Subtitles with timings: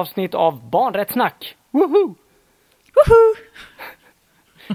[0.00, 1.56] avsnitt av Barnrättssnack!
[1.70, 2.14] Woho!
[2.94, 3.34] Woho!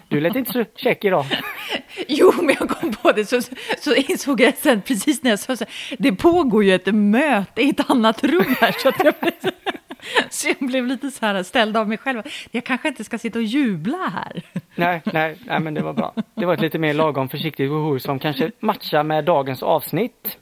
[0.08, 1.26] Du lät inte så check idag.
[2.08, 3.42] Jo, men jag kom på det så,
[3.80, 7.62] så insåg jag sen precis när jag sa så här, det pågår ju ett möte
[7.62, 9.14] i ett annat rum här så att jag,
[10.30, 12.22] så jag blev lite så här ställd av mig själv.
[12.52, 14.42] Jag kanske inte ska sitta och jubla här.
[14.76, 16.14] Nej, nej, nej, men det var bra.
[16.34, 20.38] Det var ett lite mer lagom försiktigt woho som kanske matchar med dagens avsnitt.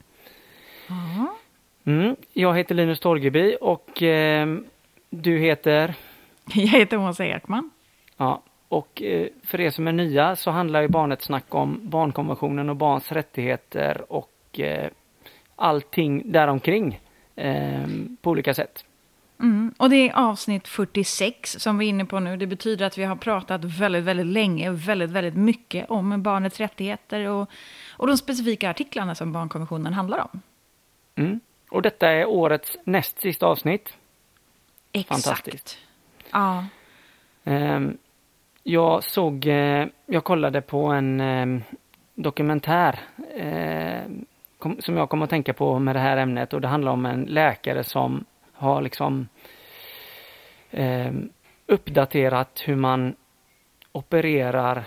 [1.85, 4.47] Mm, jag heter Linus Torgeby och eh,
[5.21, 5.95] du heter?
[6.53, 7.69] Jag heter Åsa Ekman.
[8.17, 12.69] Ja, och eh, för er som är nya så handlar ju Barnet snack om barnkonventionen
[12.69, 14.89] och barns rättigheter och eh,
[15.55, 16.99] allting däromkring
[17.35, 17.87] eh,
[18.21, 18.85] på olika sätt.
[19.39, 22.37] Mm, och det är avsnitt 46 som vi är inne på nu.
[22.37, 26.59] Det betyder att vi har pratat väldigt, väldigt länge och väldigt, väldigt mycket om barnets
[26.59, 27.49] rättigheter och,
[27.91, 30.41] och de specifika artiklarna som barnkonventionen handlar om.
[31.15, 31.39] Mm.
[31.69, 33.93] Och detta är årets näst sista avsnitt.
[34.93, 35.23] Exakt.
[35.23, 35.77] Fantastiskt.
[36.31, 36.65] Ja.
[37.43, 37.97] Um,
[38.63, 41.61] jag såg, eh, jag kollade på en eh,
[42.15, 42.99] dokumentär
[43.35, 44.01] eh,
[44.63, 47.05] kom, som jag kom att tänka på med det här ämnet och det handlar om
[47.05, 49.27] en läkare som har liksom
[50.71, 51.29] ehm,
[51.65, 53.15] uppdaterat hur man
[53.91, 54.83] opererar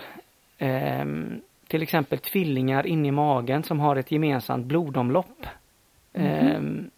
[0.57, 5.45] ehm, till exempel tvillingar in i magen som har ett gemensamt blodomlopp.
[6.13, 6.89] Mm.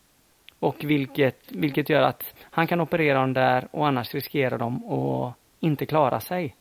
[0.59, 5.33] Och vilket, vilket gör att han kan operera dem där och annars riskerar de att
[5.59, 6.55] inte klara sig.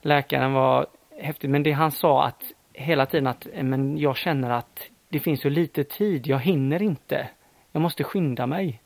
[0.00, 0.86] läkaren var
[1.18, 5.40] häftig, men det han sa att hela tiden att men jag känner att det finns
[5.40, 7.28] så lite tid, jag hinner inte.
[7.72, 8.80] Jag måste skynda mig.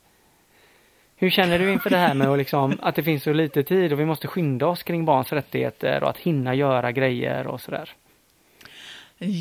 [1.21, 3.93] Hur känner du inför det här med att, liksom, att det finns så lite tid
[3.93, 7.91] och vi måste skynda oss kring barns rättigheter och att hinna göra grejer och sådär?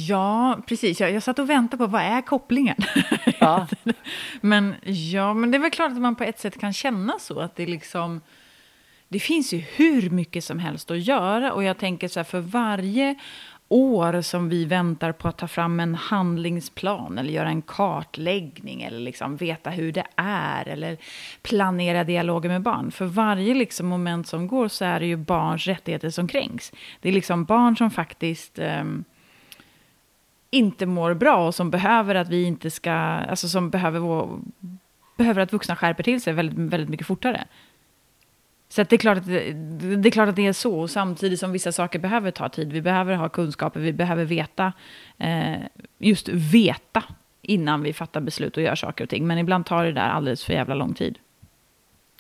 [0.08, 1.00] Ja, precis.
[1.00, 2.78] Jag, jag satt och väntade på vad är kopplingen?
[3.40, 3.68] Ja.
[4.42, 7.40] men ja, men det är väl klart att man på ett sätt kan känna så
[7.40, 8.22] att det liksom
[9.08, 12.40] det finns ju hur mycket som helst att göra och jag tänker så här för
[12.40, 13.16] varje
[13.70, 19.00] år som vi väntar på att ta fram en handlingsplan eller göra en kartläggning eller
[19.00, 20.98] liksom veta hur det är eller
[21.42, 22.92] planera dialoger med barn.
[22.92, 26.72] För varje liksom moment som går så är det ju barns rättigheter som kränks.
[27.02, 28.84] Det är liksom barn som faktiskt eh,
[30.50, 34.40] inte mår bra och som behöver att vi inte ska, alltså som behöver, vår,
[35.18, 37.48] behöver att vuxna skärper till sig väldigt, väldigt mycket fortare.
[38.70, 41.72] Så det, är klart att det, är klart att det är så, samtidigt som vissa
[41.72, 42.74] saker behöver ta tid.
[42.74, 44.74] Vi behöver ha kunskaper, vi behöver veta,
[45.18, 45.56] eh,
[45.98, 47.04] just veta
[47.42, 49.28] innan vi fattar beslut och gör saker och ting.
[49.28, 51.18] Men ibland tar det där alldeles för jävla lång tid.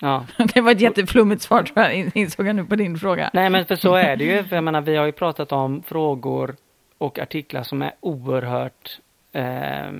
[0.02, 0.26] Ja.
[0.54, 3.30] Det var ett jätteflummigt svar tror jag, insåg jag nu på din fråga.
[3.34, 5.84] Nej men för så är det ju, för jag menar vi har ju pratat om
[5.84, 6.56] frågor
[6.98, 9.00] och artiklar som är oerhört
[9.32, 9.92] eh,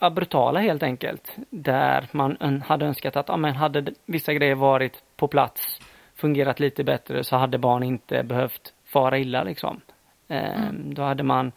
[0.00, 1.36] brutala helt enkelt.
[1.50, 5.80] Där man hade önskat att, ja men hade vissa grejer varit på plats,
[6.14, 9.80] fungerat lite bättre så hade barn inte behövt fara illa liksom.
[10.28, 10.94] Eh, mm.
[10.94, 11.52] Då hade man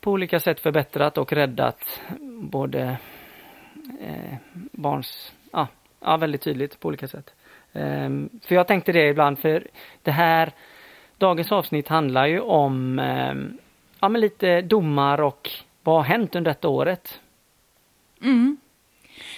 [0.00, 2.00] på olika sätt förbättrat och räddat
[2.40, 2.96] både
[4.00, 4.34] eh,
[4.72, 5.68] barns, ja,
[6.00, 7.34] ja väldigt tydligt på olika sätt.
[7.72, 8.10] Eh,
[8.42, 9.66] för jag tänkte det ibland, för
[10.02, 10.52] det här
[11.18, 13.34] Dagens avsnitt handlar ju om eh,
[14.00, 15.50] ja, men lite domar och
[15.86, 17.20] vad har hänt under detta året?
[18.22, 18.56] Mm.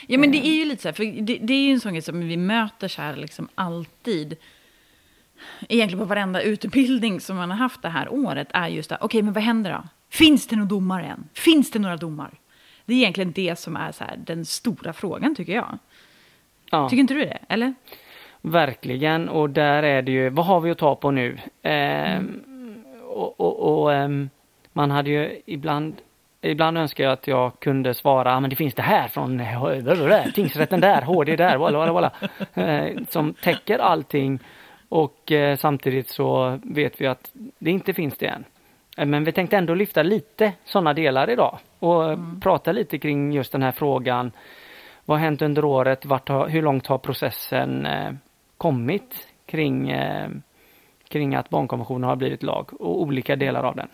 [0.06, 1.92] Ja men det är ju lite så här, för det, det är ju en sån
[1.92, 4.36] grej som vi möter så här liksom alltid.
[5.68, 9.06] Egentligen på varenda utbildning som man har haft det här året är just det, okej
[9.06, 9.88] okay, men vad händer då?
[10.10, 11.28] Finns det några domar än?
[11.34, 12.30] Finns det några domar?
[12.84, 15.78] Det är egentligen det som är så här, den stora frågan tycker jag.
[16.70, 16.88] Ja.
[16.88, 17.38] Tycker inte du det?
[17.48, 17.74] Eller?
[18.40, 21.38] Verkligen och där är det ju, vad har vi att ta på nu?
[21.62, 22.84] Eh, mm.
[23.02, 24.08] Och, och, och eh,
[24.72, 25.96] man hade ju ibland
[26.40, 29.42] Ibland önskar jag att jag kunde svara, men det finns det här från
[30.34, 32.12] tingsrätten där, HD där, walla, walla, walla,
[32.54, 34.38] eh, som täcker allting.
[34.88, 38.44] Och eh, samtidigt så vet vi att det inte finns det än.
[38.96, 42.40] Eh, men vi tänkte ändå lyfta lite sådana delar idag och mm.
[42.40, 44.32] prata lite kring just den här frågan.
[45.04, 46.04] Vad har hänt under året?
[46.04, 47.88] Har, hur långt har processen
[48.58, 49.94] kommit kring,
[51.08, 53.88] kring att barnkonventionen har blivit lag och olika delar av den.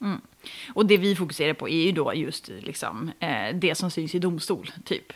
[0.00, 0.20] Mm.
[0.74, 4.18] Och det vi fokuserar på är ju då just liksom, eh, det som syns i
[4.18, 5.12] domstol, typ.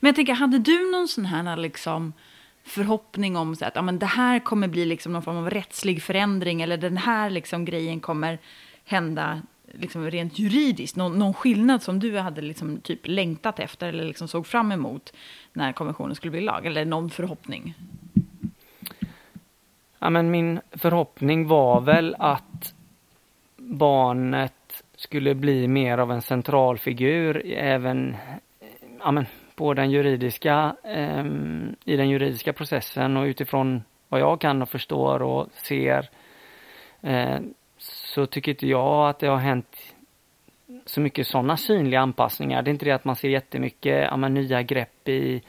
[0.00, 2.12] Men jag tänker, hade du någon sån här liksom,
[2.64, 6.02] förhoppning om så att ja, men det här kommer bli liksom någon form av rättslig
[6.02, 8.38] förändring eller den här liksom, grejen kommer
[8.84, 9.42] hända
[9.72, 10.96] liksom, rent juridiskt?
[10.96, 15.12] Någon, någon skillnad som du hade liksom, typ längtat efter eller liksom, såg fram emot
[15.52, 16.66] när konventionen skulle bli lag?
[16.66, 17.74] Eller någon förhoppning?
[20.02, 22.74] ja men min förhoppning var väl att
[23.72, 28.16] barnet skulle bli mer av en central figur även
[29.00, 31.24] ja men, på den juridiska, eh,
[31.84, 36.10] i den juridiska processen och utifrån vad jag kan och förstår och ser
[37.00, 37.38] eh,
[37.78, 39.94] så tycker inte jag att det har hänt
[40.86, 42.62] så mycket sådana synliga anpassningar.
[42.62, 45.42] Det är inte det att man ser jättemycket ja, men, nya grepp i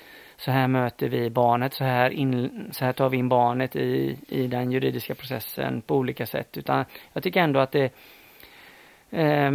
[0.45, 4.17] så här möter vi barnet, så här, in, så här tar vi in barnet i,
[4.27, 6.57] i den juridiska processen på olika sätt.
[6.57, 7.93] Utan jag tycker ändå att det
[9.09, 9.51] eh,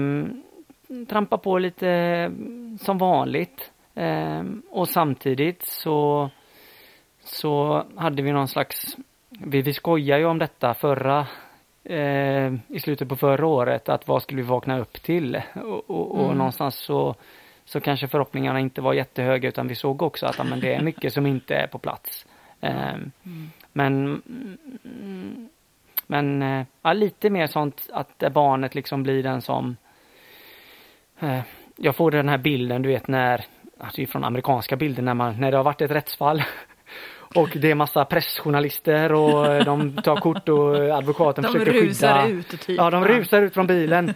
[1.08, 2.30] trampar på lite
[2.80, 3.72] som vanligt.
[3.94, 6.30] Eh, och samtidigt så,
[7.24, 8.96] så hade vi någon slags,
[9.28, 11.26] vi, vi skojar ju om detta förra
[11.84, 15.42] eh, i slutet på förra året att vad skulle vi vakna upp till?
[15.54, 16.38] Och, och, och mm.
[16.38, 17.14] någonstans så,
[17.68, 21.12] så kanske förhoppningarna inte var jättehöga utan vi såg också att men det är mycket
[21.12, 22.26] som inte är på plats.
[22.60, 23.12] Mm.
[23.72, 24.22] Men
[26.06, 29.76] men eh, ja, lite mer sånt att barnet liksom blir den som
[31.20, 31.40] eh,
[31.76, 33.44] jag får den här bilden, du vet när,
[33.78, 36.42] alltså från amerikanska bilder när man, när det har varit ett rättsfall
[37.34, 41.82] och det är massa pressjournalister och de tar kort och advokaten de försöker skydda.
[41.82, 42.76] De rusar ut typ.
[42.78, 44.14] Ja, de rusar ut från bilen.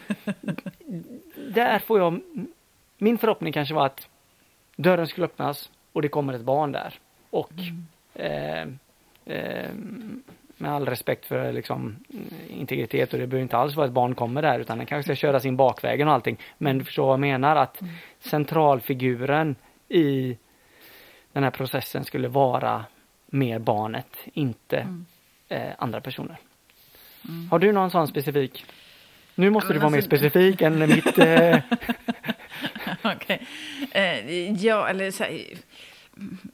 [1.55, 2.21] Där får jag,
[3.03, 4.09] min förhoppning kanske var att
[4.77, 6.95] dörren skulle öppnas och det kommer ett barn där.
[7.31, 8.79] Och mm.
[9.27, 9.71] eh, eh,
[10.57, 11.97] med all respekt för liksom
[12.49, 15.27] integritet och det behöver inte alls vara att barn kommer där utan den kanske ska
[15.27, 16.39] köra sin bakvägen och allting.
[16.59, 17.95] Men du förstår vad jag menar att mm.
[18.21, 19.57] centralfiguren
[19.89, 20.37] i
[21.33, 22.85] den här processen skulle vara
[23.27, 25.07] mer barnet, inte mm.
[25.49, 26.39] eh, andra personer.
[27.29, 27.51] Mm.
[27.51, 28.65] Har du någon sån specifik?
[29.35, 31.19] Nu måste du vara alltså, mer specifik än mitt...
[31.19, 31.59] Eh...
[33.03, 33.47] Okej.
[33.91, 35.45] Eh, ja, eller så här,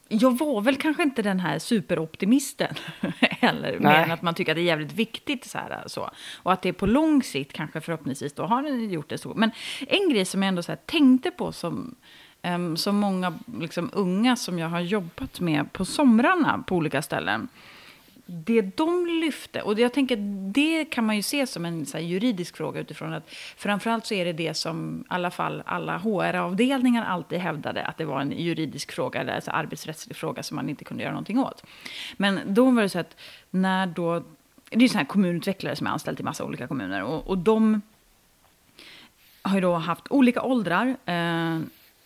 [0.09, 2.75] jag var väl kanske inte den här superoptimisten
[3.21, 6.11] heller, mer än att man tycker att det är jävligt viktigt så här, så.
[6.37, 9.35] Och att det på lång sikt kanske förhoppningsvis då har gjort det så.
[9.35, 9.51] Men
[9.81, 11.95] en grej som jag ändå så här, tänkte på som
[12.43, 17.49] um, så många liksom, unga som jag har jobbat med på somrarna på olika ställen.
[18.31, 20.17] Det de lyfte, och jag tänker
[20.53, 24.25] det kan man ju se som en här, juridisk fråga utifrån att framförallt så är
[24.25, 28.93] det det som i alla fall alla HR-avdelningar alltid hävdade att det var en juridisk
[28.93, 31.65] fråga, eller alltså arbetsrättslig fråga som man inte kunde göra någonting åt.
[32.17, 33.17] Men då var det så att
[33.51, 34.23] när då,
[34.71, 37.83] det är ju här kommunutvecklare som är anställd i massa olika kommuner och, och de
[39.43, 40.97] har ju då haft olika åldrar.
[41.05, 41.59] Eh,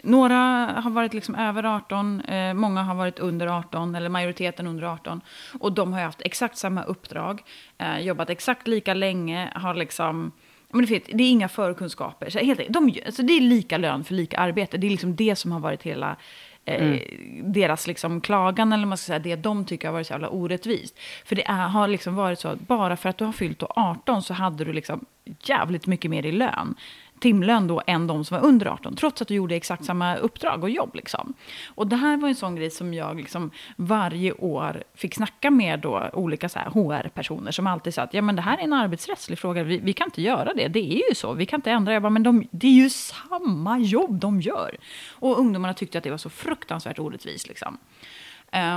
[0.03, 0.37] några
[0.83, 5.21] har varit liksom över 18, eh, många har varit under 18, eller majoriteten under 18.
[5.61, 7.43] Och de har haft exakt samma uppdrag,
[7.79, 10.33] eh, jobbat exakt lika länge, har liksom...
[10.75, 12.31] Men det, det är inga förkunskaper.
[12.31, 14.79] Så helt, de, alltså det är lika lön för lika arbete.
[14.79, 16.17] Det är liksom det som har varit hela
[16.65, 17.53] eh, mm.
[17.53, 20.99] deras liksom klagan, eller man ska säga det de tycker har varit så jävla orättvist.
[21.25, 24.23] För det är, har liksom varit så att bara för att du har fyllt 18
[24.23, 25.05] så hade du liksom
[25.41, 26.75] jävligt mycket mer i lön
[27.23, 30.63] timlön då än de som var under 18, trots att du gjorde exakt samma uppdrag
[30.63, 30.95] och jobb.
[30.95, 31.35] Liksom.
[31.75, 35.81] Och det här var en sån grej som jag liksom varje år fick snacka med
[35.81, 39.63] då olika HR-personer som alltid sa att ja, men det här är en arbetsrättslig fråga,
[39.63, 41.93] vi, vi, kan inte göra det, det är ju så, vi kan inte ändra.
[41.93, 44.77] Jag bara, men de, det är ju samma jobb de gör.
[45.11, 47.49] Och ungdomarna tyckte att det var så fruktansvärt orättvist.
[47.49, 47.79] Liksom.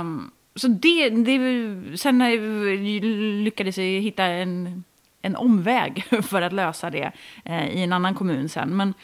[0.00, 2.40] Um, så det, det, sen eh,
[3.44, 4.84] lyckades jag hitta en
[5.22, 7.12] en omväg för att lösa det
[7.44, 8.76] eh, i en annan kommun sen.
[8.76, 8.94] Men,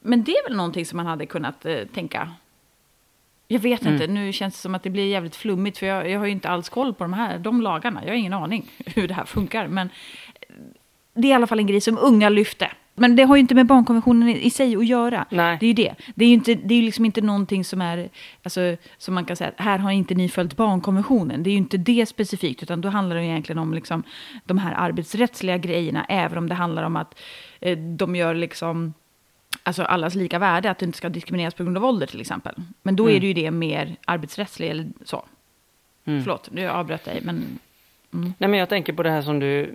[0.00, 2.32] men det är väl någonting som man hade kunnat eh, tänka.
[3.48, 3.94] Jag vet mm.
[3.94, 6.32] inte, nu känns det som att det blir jävligt flummigt för jag, jag har ju
[6.32, 8.04] inte alls koll på de här de lagarna.
[8.04, 9.66] Jag har ingen aning hur det här funkar.
[9.68, 9.88] Men
[11.14, 12.70] det är i alla fall en grej som unga lyfte.
[12.98, 15.26] Men det har ju inte med barnkonventionen i sig att göra.
[15.30, 15.56] Nej.
[15.60, 15.94] Det är ju det.
[16.14, 18.08] Det är ju inte, det är liksom inte någonting som är,
[18.42, 21.42] alltså, som man kan säga, här har inte ni följt barnkonventionen.
[21.42, 24.02] Det är ju inte det specifikt, utan då handlar det egentligen om liksom,
[24.44, 27.18] de här arbetsrättsliga grejerna, även om det handlar om att
[27.60, 28.94] eh, de gör liksom,
[29.62, 32.54] alltså allas lika värde, att det inte ska diskrimineras på grund av ålder till exempel.
[32.82, 33.16] Men då mm.
[33.16, 35.24] är det ju det mer arbetsrättsligt eller så.
[36.04, 36.22] Mm.
[36.22, 37.58] Förlåt, nu avbröt dig, men...
[38.14, 38.32] Mm.
[38.38, 39.74] Nej, men jag tänker på det här som du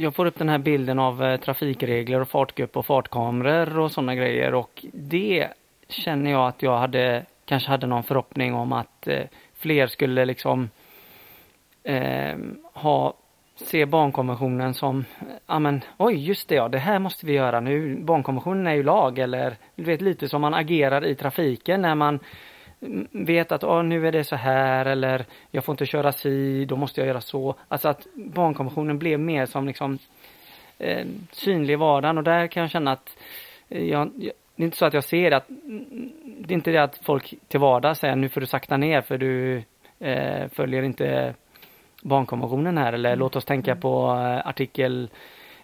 [0.00, 4.14] jag får upp den här bilden av eh, trafikregler och fartgupp och fartkameror och sådana
[4.14, 5.48] grejer och det
[5.88, 9.24] känner jag att jag hade kanske hade någon förhoppning om att eh,
[9.54, 10.70] fler skulle liksom
[11.82, 12.36] eh,
[12.72, 13.14] ha
[13.56, 15.04] se barnkonventionen som,
[15.46, 18.82] ja men oj just det ja, det här måste vi göra nu, barnkonventionen är ju
[18.82, 22.18] lag eller du vet lite som man agerar i trafiken när man
[23.10, 26.76] vet att oh, nu är det så här eller jag får inte köra si, då
[26.76, 27.54] måste jag göra så.
[27.68, 29.98] Alltså att barnkonventionen blev mer som liksom
[30.78, 33.16] eh, synlig i vardagen och där kan jag känna att
[33.68, 35.44] eh, jag, jag, det är inte så att jag ser att
[36.24, 39.18] det är inte det att folk till vardags säger nu får du sakta ner för
[39.18, 39.62] du
[39.98, 41.34] eh, följer inte
[42.02, 43.18] barnkonventionen här eller Mm.
[43.18, 45.10] låt oss tänka på eh, artikel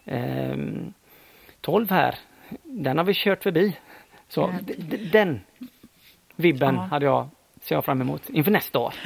[0.05, 0.57] eh,
[1.61, 2.15] 12 här.
[2.63, 3.77] Den har vi kört förbi.
[4.29, 4.55] Så
[5.13, 5.41] den
[6.37, 6.81] vibben Ja.
[6.81, 7.29] hade jag
[7.63, 8.95] ser jag fram emot inför nästa år.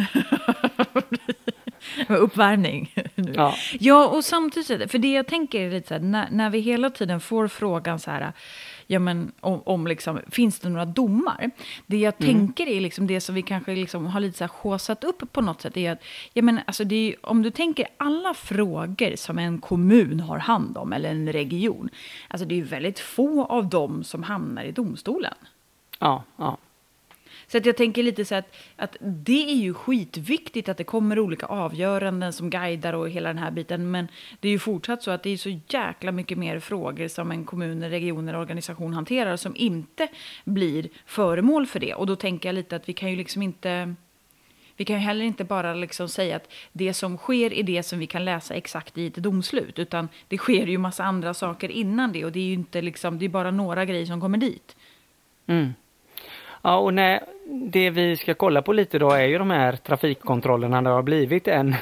[2.09, 2.95] Uppvärmning.
[3.35, 3.55] Ja.
[3.81, 6.91] Ja, och samtidigt, för det jag tänker är lite så här, när, när vi hela
[6.91, 8.33] tiden får frågan så här,
[8.87, 11.51] ja men om, om liksom, finns det några domar?
[11.87, 15.05] Det jag tänker är liksom det som vi kanske liksom har lite så här håsat
[15.05, 18.35] upp på något sätt, är att, ja men alltså det är, om du tänker alla
[18.35, 21.89] frågor som en kommun har hand om, eller en region,
[22.29, 25.35] alltså det är ju väldigt få av dem som hamnar i domstolen.
[25.99, 26.57] Ja, ja.
[27.49, 31.19] Så att jag tänker lite så att, att det är ju skitviktigt att det kommer
[31.19, 33.91] olika avgöranden som guidar och hela den här biten.
[33.91, 34.09] Men
[34.41, 37.45] det är ju fortsatt så att det är så jäkla mycket mer frågor som en
[37.45, 40.09] kommun, en region eller organisation hanterar som inte
[40.45, 41.95] blir föremål för det.
[41.95, 43.95] Och då tänker jag lite att vi kan ju liksom inte...
[44.77, 47.99] Vi kan ju heller inte bara liksom säga att det som sker är det som
[47.99, 49.79] vi kan läsa exakt i ett domslut.
[49.79, 52.25] Utan det sker ju massa andra saker innan det.
[52.25, 54.77] Och det är ju inte liksom, det är bara några grejer som kommer dit.
[55.47, 55.73] Mm.
[56.63, 60.81] Ja, och när, det vi ska kolla på lite då är ju de här trafikkontrollerna
[60.81, 61.75] när det har blivit en,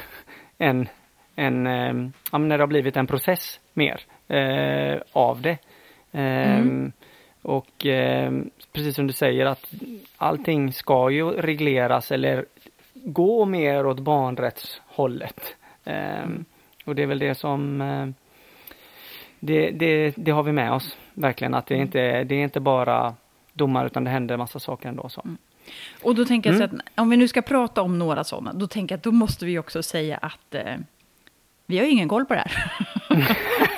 [0.57, 0.87] en,
[1.35, 5.57] en eh, ja, när det har blivit en process mer eh, av det.
[6.11, 6.65] Eh,
[7.41, 8.31] Och eh,
[8.73, 9.73] precis som du säger att
[10.17, 12.45] allting ska ju regleras eller
[12.93, 15.55] gå mer åt barnrättshållet.
[15.85, 16.25] Eh,
[16.85, 18.07] Och det är väl det som eh,
[19.39, 22.59] det, det, det har vi med oss verkligen att det är inte, det är inte
[22.59, 23.15] bara
[23.53, 25.09] domar utan det händer massa saker ändå.
[25.09, 25.21] Så.
[26.01, 26.75] Och då tänker jag så Mm.
[26.85, 29.45] att om vi nu ska prata om några sådana, då tänker jag att då måste
[29.45, 30.75] vi också säga att eh,
[31.65, 32.71] vi har ju ingen koll på det här.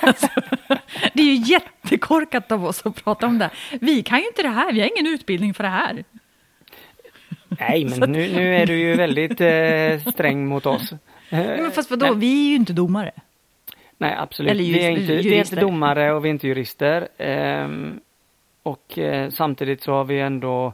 [0.00, 0.28] alltså,
[1.12, 3.44] det är ju jättekorkat av oss att prata om det.
[3.44, 3.78] här.
[3.80, 6.04] Vi kan ju inte det här, vi har ingen utbildning för det här.
[7.48, 10.92] Nej men nu, nu är du ju väldigt eh, sträng mot oss.
[11.30, 12.14] Nej, men fast vadå, Nej.
[12.16, 13.10] vi är ju inte domare.
[13.98, 17.08] Nej absolut, Eller vi, är inte, vi är inte domare och vi är inte jurister.
[17.18, 18.00] Ehm,
[18.62, 20.72] och eh, samtidigt så har vi ändå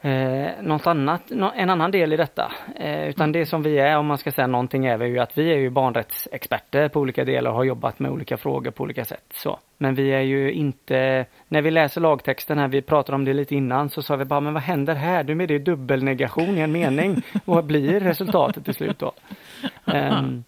[0.00, 2.52] eh, något annat, en annan del i detta.
[2.76, 5.52] Eh, utan det som vi är, om man ska säga någonting, är ju att vi
[5.52, 9.24] är ju barnrättsexperter på olika delar och har jobbat med olika frågor på olika sätt.
[9.34, 9.58] Så.
[9.78, 13.54] Men vi är ju inte, när vi läser lagtexten här, vi pratade om det lite
[13.54, 15.24] innan, så sa vi bara, men vad händer här?
[15.24, 17.22] Nu är det dubbelnegation i en mening.
[17.44, 19.12] Vad blir resultatet till slut då?
[19.84, 20.44] Ehm,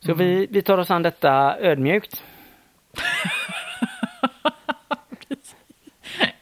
[0.00, 2.24] så vi, vi tar oss an detta ödmjukt.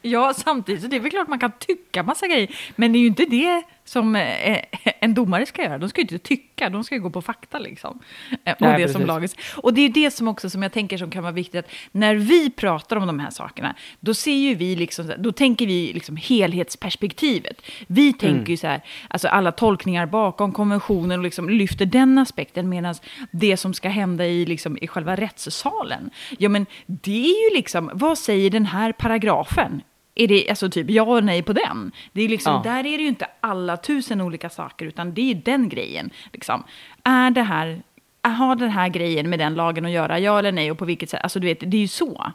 [0.01, 2.55] Ja, samtidigt, så det är väl klart man kan tycka massa grejer.
[2.75, 4.59] Men det är ju inte det som eh,
[4.99, 5.77] en domare ska göra.
[5.77, 7.99] De ska ju inte tycka, de ska ju gå på fakta liksom.
[8.43, 9.35] Eh, Och, Nej, det som laget.
[9.57, 11.65] och det är det som också som jag tänker som kan vara viktigt.
[11.65, 15.67] Att när vi pratar om de här sakerna, då ser ju vi liksom, då tänker
[15.67, 17.61] vi liksom helhetsperspektivet.
[17.87, 22.69] Vi tänker ju så här, alltså alla tolkningar bakom konventionen och liksom lyfter den aspekten.
[22.69, 22.95] Medan
[23.31, 27.91] det som ska hända i, liksom, i själva rättssalen, ja men det är ju liksom,
[27.93, 29.81] vad säger den här paragrafen?
[30.15, 31.91] Är det alltså typ ja och nej på den?
[32.11, 32.61] Det är liksom, Ja.
[32.71, 36.09] Där är det ju inte alla tusen olika saker, utan det är den grejen.
[36.33, 36.63] Liksom.
[37.03, 37.81] Är det här,
[38.23, 41.09] har den här grejen med den lagen att göra, ja eller nej, och på vilket
[41.09, 41.19] sätt?
[41.23, 42.31] Alltså du vet, det är ju så.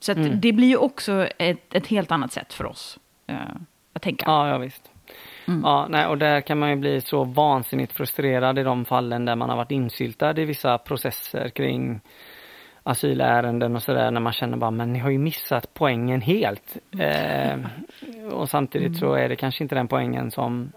[0.00, 0.40] Så Mm.
[0.40, 2.98] det blir ju också ett, ett helt annat sätt för oss
[3.30, 3.36] uh,
[3.92, 4.24] att tänka.
[4.28, 4.90] Ja, ja visst.
[5.48, 5.60] Mm.
[5.64, 9.36] Ja, nej, och där kan man ju bli så vansinnigt frustrerad i de fallen där
[9.36, 12.00] man har varit insyltad i vissa processer kring
[12.90, 16.76] asylärenden och sådär när man känner bara men ni har ju missat poängen helt.
[16.98, 17.58] Eh,
[18.32, 20.72] och samtidigt så är det kanske inte den poängen som,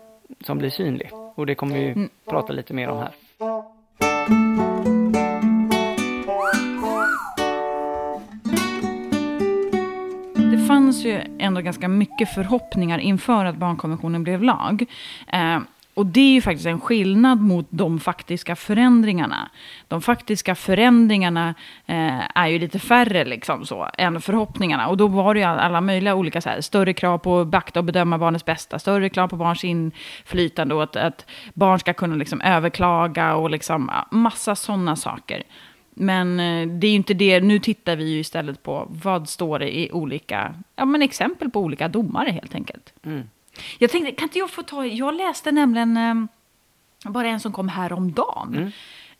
[0.45, 1.09] som blir synlig.
[1.35, 3.11] Och det kommer vi ju prata lite mer om här.
[10.51, 14.85] Det fanns ju ändå ganska mycket förhoppningar inför att barnkonventionen blev lag.
[15.27, 15.59] Eh,
[15.93, 19.49] och det är ju faktiskt en skillnad mot de faktiska förändringarna.
[19.87, 24.87] De faktiska förändringarna eh, är ju lite färre liksom så, än förhoppningarna.
[24.87, 27.79] Och då var det ju alla möjliga olika, så här, större krav på att beakta
[27.79, 32.15] och bedöma barnets bästa, större krav på barns inflytande och att, att barn ska kunna
[32.15, 35.43] liksom överklaga och liksom, massa sådana saker.
[35.95, 39.59] Men eh, det är ju inte det, nu tittar vi ju istället på vad står
[39.59, 42.93] det i olika, ja men exempel på olika domare helt enkelt.
[43.05, 43.23] Mm.
[43.77, 47.69] Jag tänkte, kan inte jag få ta, jag läste nämligen eh, bara en som kom
[47.69, 48.55] häromdagen.
[48.55, 48.71] Mm.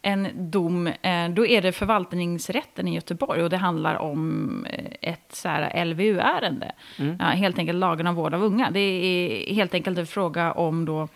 [0.05, 5.35] En dom, eh, då är det förvaltningsrätten i Göteborg och det handlar om eh, ett
[5.35, 6.71] så här LVU-ärende.
[6.99, 7.17] Mm.
[7.19, 8.71] Ja, helt enkelt lagen om vård av unga.
[8.71, 11.07] Det är helt enkelt en fråga om då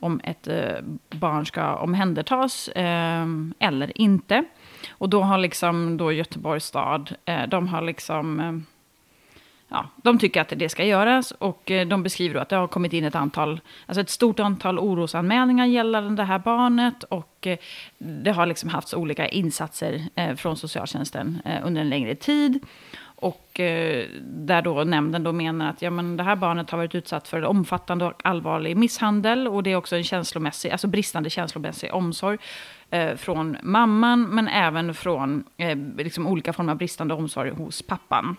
[0.00, 0.74] om ett eh,
[1.10, 3.26] barn ska omhändertas eh,
[3.58, 4.44] eller inte.
[4.90, 8.66] Och då har liksom då Göteborgs stad, eh, de har liksom...
[9.72, 12.92] Ja, de tycker att det ska göras och eh, de beskriver att det har kommit
[12.92, 17.58] in ett antal, alltså ett stort antal orosanmälningar gällande det här barnet och eh,
[17.98, 22.58] det har liksom haft olika insatser eh, från socialtjänsten under en längre tid.
[23.16, 23.50] Och
[24.20, 27.44] där då nämnden då menar att ja, men det här barnet har varit utsatt för
[27.44, 32.38] omfattande och allvarlig misshandel och det är också en känslomässig, alltså bristande känslomässig omsorg
[33.16, 35.44] från mamman men även från
[35.98, 38.36] liksom olika former av bristande omsorg hos pappan.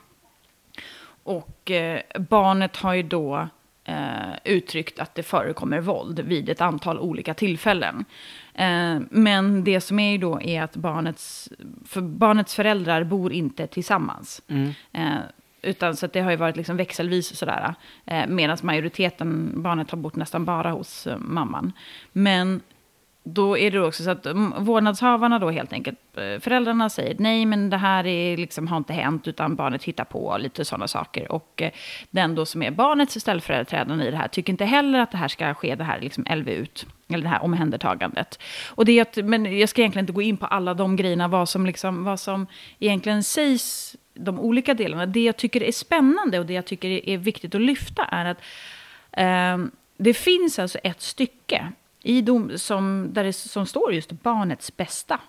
[1.24, 3.48] Och eh, barnet har ju då
[3.84, 8.06] eh, uttryckt att det förekommer våld vid ett antal olika tillfällen.
[8.53, 11.50] Eh, men det som är ju då är att barnets,
[11.86, 14.42] för barnets föräldrar bor inte tillsammans.
[14.48, 14.72] Mm.
[14.92, 15.22] Eh,
[15.62, 17.75] utan så det har ju varit liksom växelvis sådär.
[18.06, 21.72] Eh, Medan majoriteten, barnet har bott nästan bara hos eh, mamman.
[22.12, 22.62] Men
[23.24, 27.46] då är det också så att mm, vårdnadshavarna då helt enkelt, eh, föräldrarna säger nej
[27.46, 31.32] men det här är liksom, har inte hänt utan barnet hittar på lite sådana saker.
[31.32, 31.72] Och eh,
[32.10, 35.27] den då som är barnets ställföreträdande i det här tycker inte heller att det här
[35.27, 36.65] ska ske, det här liksom LVU,
[37.08, 38.39] eller det här omhändertagandet.
[38.68, 41.27] Och det är att, men jag ska egentligen inte gå in på alla de grejerna,
[41.27, 42.48] vad som, liksom, vad som
[42.80, 45.06] egentligen sägs, de olika delarna.
[45.06, 48.42] Det jag tycker är spännande och det jag tycker är viktigt att lyfta är att
[49.12, 49.65] eh,
[49.98, 51.72] det finns alltså ett stycke
[52.03, 55.19] i dom, som, där det som står just barnets bästa.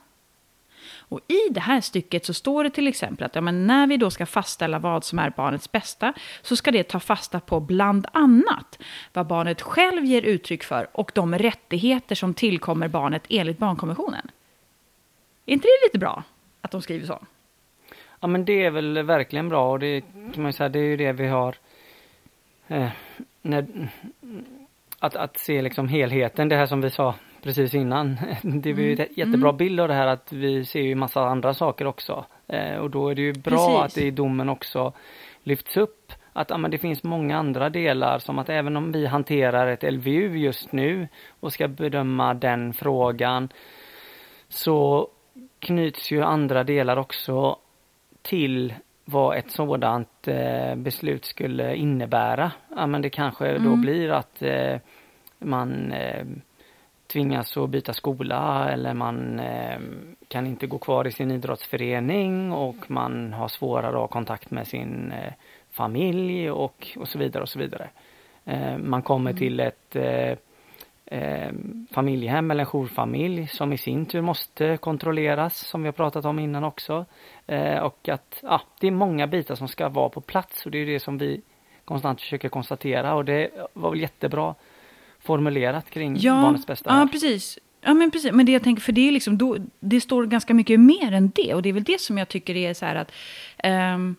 [1.09, 3.97] Och i det här stycket så står det till exempel att ja, men när vi
[3.97, 6.13] då ska fastställa vad som är barnets bästa
[6.43, 8.79] så ska det ta fasta på bland annat
[9.13, 14.31] vad barnet själv ger uttryck för och de rättigheter som tillkommer barnet enligt barnkonventionen.
[15.47, 16.23] Är inte det lite bra
[16.61, 17.19] att de skriver så?
[18.21, 20.01] Ja men det är väl verkligen bra och det
[20.35, 21.57] kan man säga, det är ju det vi har
[22.69, 22.89] eh,
[23.43, 23.67] när,
[25.05, 28.19] att, att se liksom helheten, det här som vi sa precis innan.
[28.43, 29.07] Det är ju mm.
[29.09, 29.57] en jättebra mm.
[29.57, 32.25] bild av det här att vi ser ju massa andra saker också.
[32.47, 33.81] Eh, och då är det ju bra precis.
[33.81, 34.93] att det i domen också
[35.43, 39.07] lyfts upp att ja, men det finns många andra delar som att även om vi
[39.07, 41.09] hanterar ett LVU just nu
[41.41, 43.49] och ska bedöma den frågan
[44.49, 45.09] så
[45.59, 47.59] knyts ju andra delar också
[48.23, 52.53] till vad ett sådant eh, beslut skulle innebära.
[52.77, 53.65] Ja men det kanske mm.
[53.65, 54.77] då blir att eh,
[55.39, 56.27] man eh,
[57.13, 59.41] tvingas att byta skola eller man
[60.29, 64.67] kan inte gå kvar i sin idrottsförening och man har svårare att ha kontakt med
[64.67, 65.13] sin
[65.71, 67.89] familj och, och så vidare och så vidare.
[68.79, 69.39] Man kommer mm.
[69.39, 69.97] till ett
[71.07, 71.53] eh, eh,
[71.91, 76.65] familjehem eller jourfamilj som i sin tur måste kontrolleras som vi har pratat om innan
[76.65, 77.05] också.
[77.47, 80.79] Eh, och att ja, det är många bitar som ska vara på plats och det
[80.79, 81.41] är det som vi
[81.85, 84.55] konstant försöker konstatera och det var väl jättebra
[85.21, 86.93] formulerat kring ja, barnets bästa.
[86.93, 87.01] Här.
[87.01, 87.59] Ja, precis.
[87.81, 88.33] Ja, men precis.
[88.33, 91.33] Men det jag tänker, för det är liksom, då, det står ganska mycket mer än
[91.35, 91.55] det.
[91.55, 93.13] Och det är väl det som jag tycker är så här att,
[93.95, 94.17] um,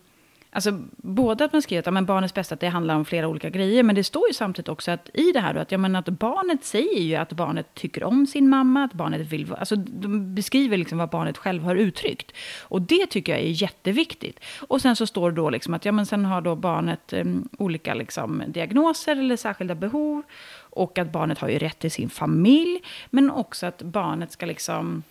[0.56, 3.28] Alltså både att man skriver att ja, men barnets bästa, att det handlar om flera
[3.28, 5.78] olika grejer, men det står ju samtidigt också att i det här då, att, ja,
[5.78, 9.76] men att barnet säger ju att barnet tycker om sin mamma, att barnet vill, alltså
[9.76, 12.32] de beskriver liksom vad barnet själv har uttryckt.
[12.60, 14.40] Och det tycker jag är jätteviktigt.
[14.68, 17.48] Och sen så står det då liksom att ja, men sen har då barnet um,
[17.58, 20.22] olika liksom, diagnoser eller särskilda behov,
[20.58, 25.02] och att barnet har ju rätt till sin familj, men också att barnet ska liksom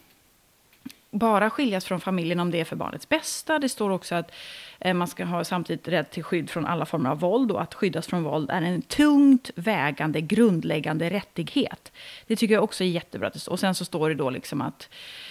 [1.18, 3.60] bara skiljas från familjen om det är för barnets bästa.
[3.60, 4.32] Det står också att
[4.80, 7.74] eh, man ska ha samtidigt rätt till skydd från alla former av våld och att
[7.74, 11.92] skyddas från våld är en tungt vägande grundläggande rättighet.
[12.28, 13.32] Det tycker jag också är jättebra.
[13.50, 15.25] Och sen så står det då liksom att Eh,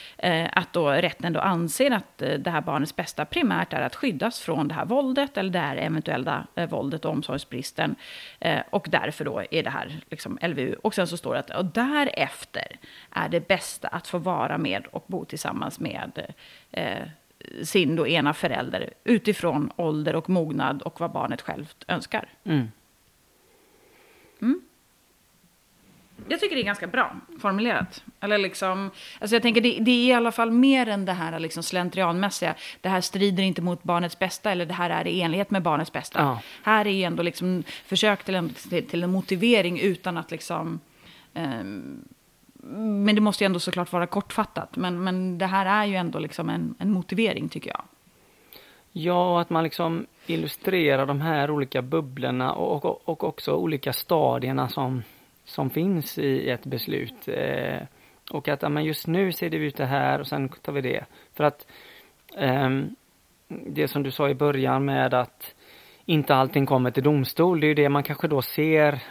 [0.53, 4.41] att då rätten då anser att eh, det här barnets bästa primärt är att skyddas
[4.41, 7.97] från det här våldet eller det här eventuella eh, våldet och omsorgsbristen.
[8.71, 10.75] och därför då är det här liksom LVU.
[10.83, 12.77] Och sen så står det att och därefter
[13.11, 16.33] är det bästa att få vara med och bo tillsammans med
[17.63, 22.29] sin då ena förälder utifrån ålder och mognad och vad barnet självt önskar.
[22.45, 22.69] Mm.
[24.41, 24.63] Mm.
[26.29, 28.05] Jag tycker det är ganska bra formulerat.
[28.21, 31.39] Eller liksom, alltså jag tänker det, det är i alla fall mer än det här
[31.39, 32.55] liksom slentrianmässiga.
[32.81, 35.93] Det här strider inte mot barnets bästa eller det här är i enlighet med barnets
[35.93, 36.19] bästa.
[36.21, 36.41] Ja.
[36.63, 38.55] Här är ändå liksom försök till en,
[38.89, 40.81] till en motivering utan att liksom...
[41.35, 42.05] Um,
[43.05, 44.77] men det måste ju ändå såklart vara kortfattat.
[44.77, 47.83] Men, men det här är ju ändå liksom en, en motivering tycker jag.
[48.93, 53.93] Ja, och att man liksom illustrerar de här olika bubblorna och, och, och också olika
[53.93, 55.03] stadierna som
[55.45, 57.29] som finns i ett beslut.
[57.29, 57.83] Eh,
[58.31, 60.81] och att ja, men just nu ser det ut det här och sen tar vi
[60.81, 61.05] det.
[61.35, 61.67] För att
[62.37, 62.71] eh,
[63.49, 65.55] det som du sa i början med att
[66.07, 69.03] inte allting kommer till domstol, det är ju det man kanske då ser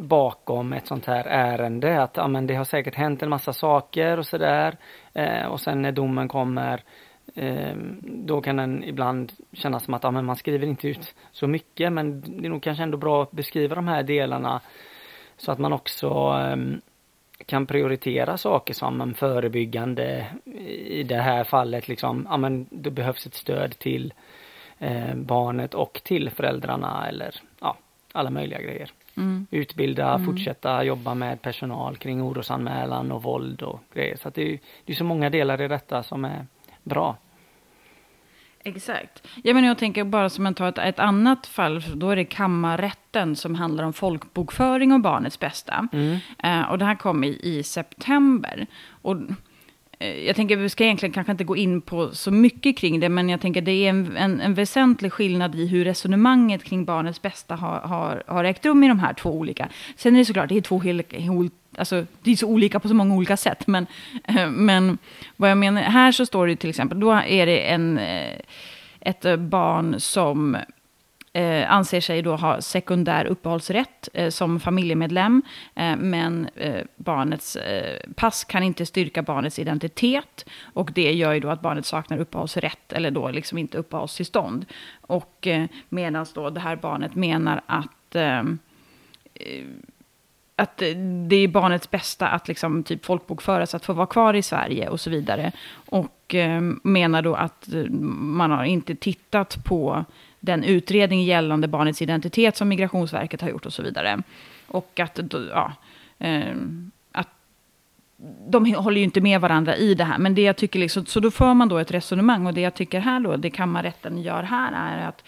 [0.00, 2.02] bakom ett sånt här ärende.
[2.02, 4.76] Att ja, men det har säkert hänt en massa saker och sådär.
[5.12, 6.82] Eh, och sen när domen kommer
[7.34, 11.46] eh, då kan den ibland kännas som att ja, men man skriver inte ut så
[11.46, 14.60] mycket men det är nog kanske ändå bra att beskriva de här delarna
[15.40, 16.56] så att man också eh,
[17.46, 20.26] kan prioritera saker som en förebyggande
[20.86, 24.14] i det här fallet liksom, ja men det behövs ett stöd till
[24.78, 27.76] eh, barnet och till föräldrarna eller ja,
[28.12, 28.90] alla möjliga grejer.
[29.16, 29.46] Mm.
[29.50, 30.26] Utbilda, mm.
[30.26, 34.16] fortsätta jobba med personal kring orosanmälan och våld och grejer.
[34.16, 36.46] Så att det är, det är så många delar i detta som är
[36.82, 37.16] bra.
[38.64, 39.26] Exakt.
[39.42, 42.24] Jag menar, jag tänker bara som man tar ett, ett annat fall, då är det
[42.24, 45.88] kammarrätten som handlar om folkbokföring och barnets bästa.
[45.92, 46.18] Mm.
[46.44, 48.66] Uh, och det här kom i, i september.
[49.02, 49.16] Och
[50.00, 53.08] Eh, jag tänker, vi ska egentligen kanske inte gå in på så mycket kring det,
[53.08, 57.22] men jag tänker det är en, en, en väsentlig skillnad i hur resonemanget kring barnets
[57.22, 59.68] bästa har, har, har ägt rum i de här två olika.
[59.96, 61.12] Sen är det såklart, det är två helt,
[61.78, 63.66] Alltså, det är så olika på så många olika sätt.
[63.66, 63.86] Men,
[64.24, 64.98] eh, men
[65.36, 68.38] vad jag menar, här så står det till exempel, då är det en, eh,
[69.00, 70.56] ett barn som
[71.32, 75.42] eh, anser sig då ha sekundär uppehållsrätt eh, som familjemedlem.
[75.74, 80.48] Eh, men eh, barnets eh, pass kan inte styrka barnets identitet.
[80.62, 84.66] Och det gör ju då att barnet saknar uppehållsrätt eller då liksom inte uppehållstillstånd.
[85.00, 88.38] Och eh, medan då det här barnet menar att eh,
[89.34, 89.64] eh,
[90.56, 90.78] att
[91.28, 95.00] det är barnets bästa att liksom typ folkbokföras, att få vara kvar i Sverige och
[95.00, 95.52] så vidare.
[95.72, 97.68] Och eh, menar då att
[98.00, 100.04] man har inte tittat på
[100.40, 104.22] den utredning gällande barnets identitet som Migrationsverket har gjort och så vidare.
[104.66, 105.72] Och att, ja,
[106.18, 107.28] ehm, att
[108.48, 110.18] de håller ju inte med varandra i det här.
[110.18, 112.74] Men det jag tycker liksom, så då för man då ett resonemang och det jag
[112.74, 115.24] tycker här då, det kammarrätten gör här är att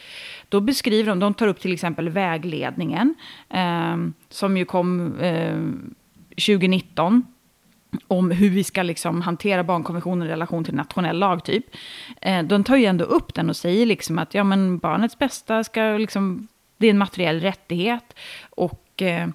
[0.49, 3.15] då beskriver de, de tar upp till exempel vägledningen,
[3.49, 3.97] eh,
[4.29, 5.57] som ju kom eh,
[6.29, 7.27] 2019
[8.09, 11.45] om hur vi ska liksom hantera barnkonventionen i relation till nationell lag.
[11.45, 11.67] Typ.
[12.21, 15.65] Eh, de tar ju ändå upp den och säger liksom att ja, men barnets bästa
[15.65, 18.15] ska liksom, det är en materiell rättighet.
[18.51, 19.29] Och eh,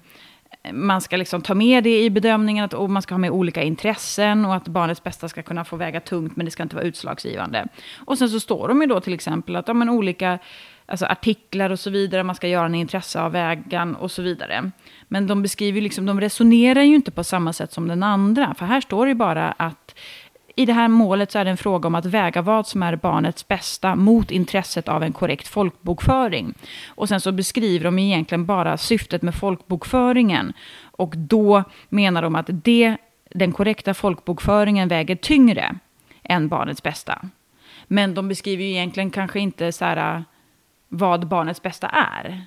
[0.72, 3.62] man ska liksom ta med det i bedömningen att, och man ska ha med olika
[3.62, 6.86] intressen och att barnets bästa ska kunna få väga tungt men det ska inte vara
[6.86, 7.66] utslagsgivande.
[8.06, 10.38] Och sen så står de ju då till exempel att ja, men olika
[10.86, 14.70] alltså artiklar och så vidare, man ska göra en intresseavvägan och så vidare.
[15.08, 18.66] Men de beskriver liksom, de resonerar ju inte på samma sätt som den andra, för
[18.66, 19.94] här står det ju bara att
[20.58, 22.96] i det här målet så är det en fråga om att väga vad som är
[22.96, 26.54] barnets bästa mot intresset av en korrekt folkbokföring.
[26.86, 30.52] Och sen så beskriver de egentligen bara syftet med folkbokföringen.
[30.82, 32.96] Och då menar de att det,
[33.30, 35.76] den korrekta folkbokföringen väger tyngre
[36.22, 37.28] än barnets bästa.
[37.86, 40.24] Men de beskriver ju egentligen kanske inte så här
[40.88, 42.46] vad barnets bästa är.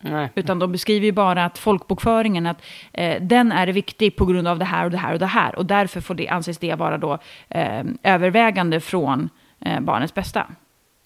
[0.00, 0.28] Nej.
[0.34, 4.58] Utan de beskriver ju bara att folkbokföringen, att eh, den är viktig på grund av
[4.58, 5.56] det här och det här och det här.
[5.56, 9.30] Och därför får det, anses det vara då eh, övervägande från
[9.60, 10.46] eh, barnets bästa.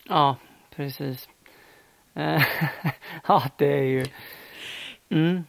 [0.08, 0.36] Ja,
[0.76, 1.28] precis.
[2.14, 2.42] Eh,
[3.26, 4.06] ja, det är ju...
[5.10, 5.44] Mm.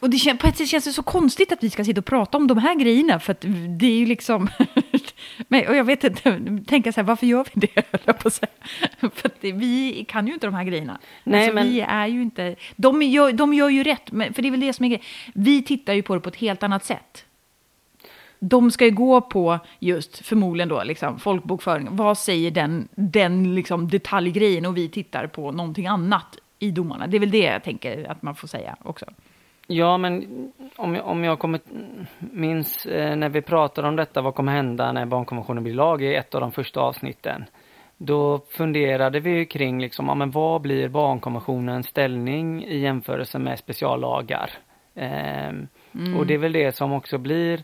[0.00, 2.38] Och det, på ett sätt känns det så konstigt att vi ska sitta och prata
[2.38, 3.44] om de här grejerna, för att
[3.78, 4.48] det är ju liksom...
[5.48, 8.12] Men, och jag vet inte, tänka så här, varför gör vi det?
[8.22, 8.46] på så
[9.00, 10.98] För det, vi kan ju inte de här grejerna.
[11.24, 11.68] Nej, alltså, men...
[11.68, 12.56] Vi är ju inte...
[12.76, 15.04] De gör, de gör ju rätt, men, för det är väl det som är grejen.
[15.34, 17.24] Vi tittar ju på det på ett helt annat sätt.
[18.38, 21.88] De ska ju gå på just, förmodligen då, liksom, folkbokföring.
[21.90, 24.66] Vad säger den, den liksom, detaljgrejen?
[24.66, 27.06] Och vi tittar på någonting annat i domarna.
[27.06, 29.06] Det är väl det jag tänker att man får säga också.
[29.70, 30.26] Ja, men
[30.76, 31.60] om jag, om jag kommer,
[32.18, 36.14] minns eh, när vi pratade om detta, vad kommer hända när barnkonventionen blir lag i
[36.14, 37.44] ett av de första avsnitten.
[37.96, 44.50] Då funderade vi kring liksom, ja, men vad blir barnkonventionens ställning i jämförelse med speciallagar?
[44.94, 46.16] Eh, mm.
[46.16, 47.60] Och det är väl det som också blir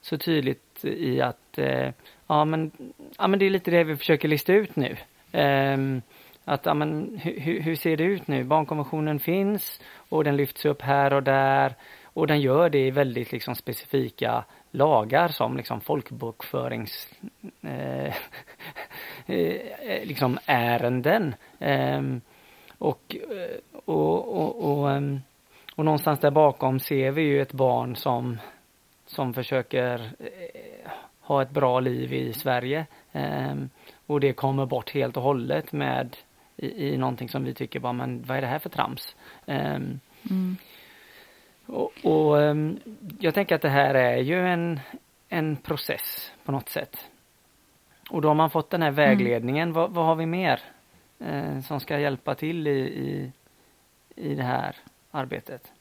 [0.00, 1.90] så tydligt i att eh,
[2.26, 2.70] ja, men,
[3.18, 4.96] ja men det är lite det vi försöker lista ut nu.
[5.32, 5.76] Eh,
[6.48, 8.44] att ja, men, hur, hur ser det ut nu?
[8.44, 13.32] Barnkonventionen finns och den lyfts upp här och där och den gör det i väldigt
[13.32, 17.08] liksom specifika lagar som liksom folkbokförings
[17.62, 18.14] eh,
[19.26, 21.34] eh liksom ärenden.
[21.58, 22.20] Ehm, eh,
[22.78, 23.16] och,
[23.84, 25.02] och, och, och,
[25.74, 28.38] och någonstans där bakom ser vi ju ett barn som
[29.06, 30.90] som försöker eh,
[31.20, 32.86] ha ett bra liv i Sverige.
[33.12, 33.70] Ehm,
[34.06, 36.16] och det kommer bort helt och hållet med
[36.58, 39.16] i, i någonting som vi tycker bara, men vad är det här för trams?
[39.46, 40.56] Um, mm.
[41.66, 42.78] Och, och um,
[43.20, 44.80] jag tänker att det här är ju en,
[45.28, 47.10] en process på något sätt.
[48.10, 48.96] Och då har man fått den här mm.
[48.96, 49.68] vägledningen.
[49.68, 49.74] Mm.
[49.74, 50.60] Vad, vad, har vi mer
[51.18, 53.32] eh, som ska hjälpa till i, i,
[54.16, 54.76] i det här
[55.10, 55.72] arbetet?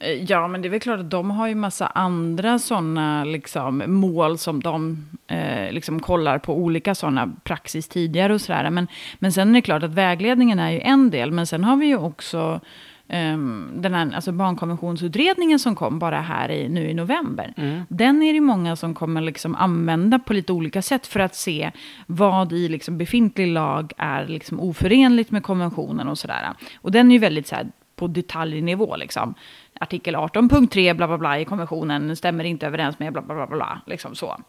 [0.00, 3.82] Eh, ja, men det är väl klart att de har ju massa andra sådana liksom,
[3.86, 8.70] mål som de eh, liksom kollar på olika sådana praxis tidigare och sådär.
[8.70, 11.76] Men, men sen är det klart att vägledningen är ju en del, men sen har
[11.76, 12.60] vi ju också
[13.08, 17.54] um, den här alltså barnkonventionsutredningen som kom bara här i, nu i november.
[17.56, 17.82] Mm.
[17.88, 21.70] Den är det många som kommer liksom använda på lite olika sätt för att se
[22.06, 26.54] vad i liksom befintlig lag är liksom oförenligt med konventionen och sådär.
[26.80, 27.66] Och den är ju väldigt så här,
[28.00, 28.96] på detaljnivå.
[28.96, 29.34] Liksom.
[29.82, 33.46] Artikel 18.3 bla bla bla i konventionen stämmer inte överens med bla bla bla.
[33.46, 34.40] bla liksom så.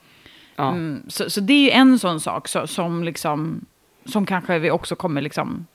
[0.56, 0.70] Ja.
[0.72, 3.66] Mm, så, så det är ju en sån sak så, som, liksom,
[4.06, 5.66] som kanske vi också kommer liksom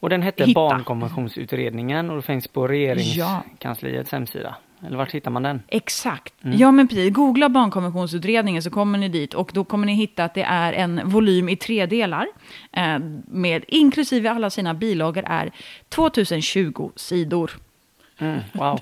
[0.00, 0.60] och den hette hitta.
[0.60, 4.18] Barnkonventionsutredningen och det finns på regeringskansliets ja.
[4.18, 4.54] hemsida.
[4.86, 5.62] Eller vart hittar man den?
[5.68, 6.44] Exakt.
[6.44, 6.58] Mm.
[6.58, 7.14] Ja, men precis.
[7.14, 11.00] Googla barnkonventionsutredningen så kommer ni dit och då kommer ni hitta att det är en
[11.04, 12.26] volym i tre delar.
[12.72, 15.52] Eh, med inklusive alla sina bilagor är
[15.88, 17.50] 2020 sidor.
[18.20, 18.80] Mm, wow.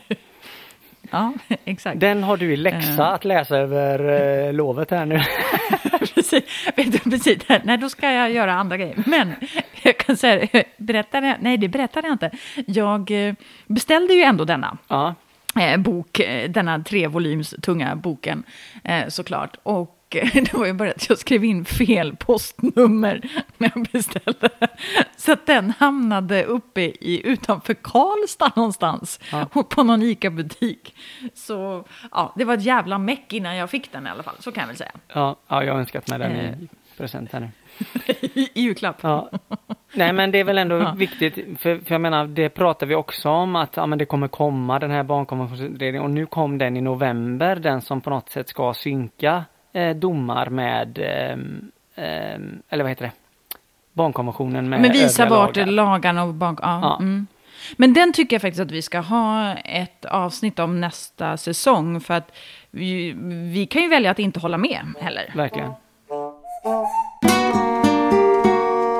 [1.10, 1.32] ja,
[1.64, 2.00] exakt.
[2.00, 3.00] Den har du i läxa uh.
[3.00, 4.10] att läsa över
[4.46, 5.20] uh, lovet här nu.
[6.14, 6.44] precis.
[6.76, 7.38] Vet du, precis.
[7.62, 9.02] Nej, då ska jag göra andra grejer.
[9.06, 9.34] Men
[9.82, 12.30] jag kan säga, berättade, nej det berättade jag inte.
[12.66, 13.34] Jag eh,
[13.66, 14.78] beställde ju ändå denna.
[14.88, 15.14] Ja.
[15.60, 16.84] Eh, bok, eh, denna
[17.62, 18.42] tunga boken
[18.84, 19.56] eh, såklart.
[19.62, 19.97] Och
[20.32, 23.20] det var ju bara att jag skrev in fel postnummer
[23.58, 24.50] när jag beställde.
[25.16, 29.20] Så att den hamnade uppe i, utanför Karlstad någonstans.
[29.32, 29.48] Ja.
[29.52, 30.94] Och på någon ICA-butik.
[31.34, 34.36] Så ja, det var ett jävla meck innan jag fick den i alla fall.
[34.38, 34.92] Så kan jag väl säga.
[35.08, 37.50] Ja, ja jag har önskat mig den i present här nu.
[38.34, 38.96] I julklapp.
[39.00, 39.30] Ja.
[39.92, 40.94] Nej men det är väl ändå ja.
[40.96, 44.28] viktigt, för, för, jag menar det pratar vi också om att ja, men det kommer
[44.28, 48.48] komma den här barnkonventionsutredningen och nu kom den i november, den som på något sätt
[48.48, 51.32] ska synka eh, domar med, eh,
[52.04, 53.12] eh, eller vad heter det,
[53.92, 55.72] barnkonventionen med Men visa vart lagar.
[55.72, 56.56] lagarna och barn...
[56.62, 56.80] Ja.
[56.82, 56.96] ja.
[57.00, 57.26] Mm.
[57.76, 62.00] Men den tycker jag faktiskt att vi ska ha ett avsnitt om nästa säsong.
[62.00, 62.32] För att
[62.70, 63.14] vi,
[63.52, 65.32] vi kan ju välja att inte hålla med heller.
[65.34, 65.72] Verkligen.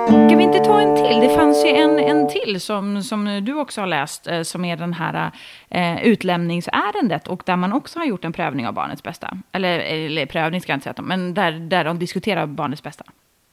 [0.09, 1.21] Ska vi inte ta en till?
[1.21, 4.77] Det fanns ju en, en till som, som du också har läst, eh, som är
[4.77, 5.31] den här
[5.69, 9.39] eh, utlämningsärendet och där man också har gjort en prövning av barnets bästa.
[9.53, 13.05] Eller, eller prövning ska jag inte säga, men där, där de diskuterar barnets bästa.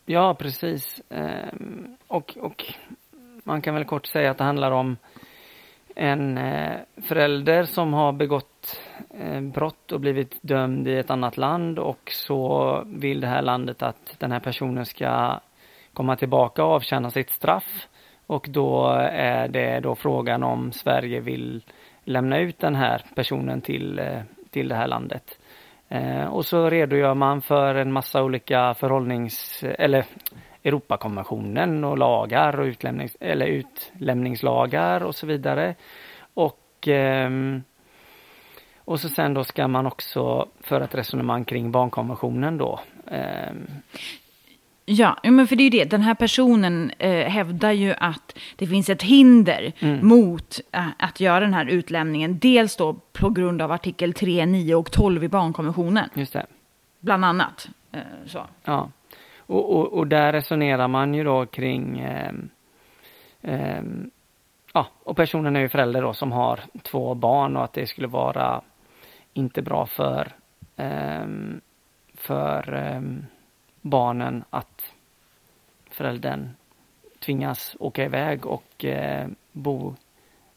[0.05, 1.01] Ja, precis.
[1.09, 2.65] Ehm, och, och
[3.43, 4.97] man kan väl kort säga att det handlar om
[5.95, 8.79] en eh, förälder som har begått
[9.19, 13.81] eh, brott och blivit dömd i ett annat land och så vill det här landet
[13.81, 15.39] att den här personen ska
[15.95, 17.87] komma tillbaka och avtjäna sitt straff.
[18.27, 21.63] Och då är det då frågan om Sverige vill
[22.03, 25.39] lämna ut den här personen till, eh, till det här landet.
[25.89, 30.05] Eh, och så redogör man för en massa olika förhållnings eller
[30.63, 35.75] Europakonventionen och lagar och utlämnings, eller utlämningslagar och så vidare.
[36.33, 37.29] Och, eh,
[38.77, 42.79] och så sen då ska man också föra ett resonemang kring barnkonventionen då.
[43.07, 43.67] Ehm.
[44.85, 45.89] Eh, Ja, men för det är ju det.
[45.89, 50.07] Den här personen eh, hävdar ju att det finns ett hinder mm.
[50.07, 52.39] mot äh, att göra den här utlämningen.
[52.39, 56.09] Dels då på grund av artikel 3, 9 och 12 i barnkonventionen.
[56.13, 56.45] Just det.
[56.99, 57.69] Bland annat.
[57.91, 58.45] Eh, så.
[58.63, 58.89] Ja,
[59.37, 62.33] och, och, och, där resonerar man ju då kring eh,
[64.73, 68.07] Ja, och personen är ju förälder då som har två barn och att det skulle
[68.07, 68.61] vara
[69.33, 70.31] inte bra för
[72.15, 73.01] för
[73.85, 74.74] barnen att
[75.95, 76.49] föräldern
[77.19, 79.95] tvingas åka iväg och eh, bo,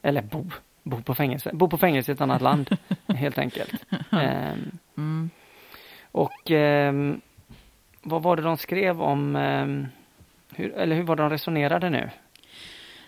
[0.03, 0.45] eller bo,
[0.83, 3.85] bo på fängelse, bo på fängelse i ett annat land helt enkelt.
[4.13, 4.53] Eh,
[4.97, 5.31] mm.
[6.13, 6.93] Och eh,
[8.03, 9.87] vad var det de skrev om, ehm,
[10.55, 12.11] hur, eller hur var det de resonerade nu?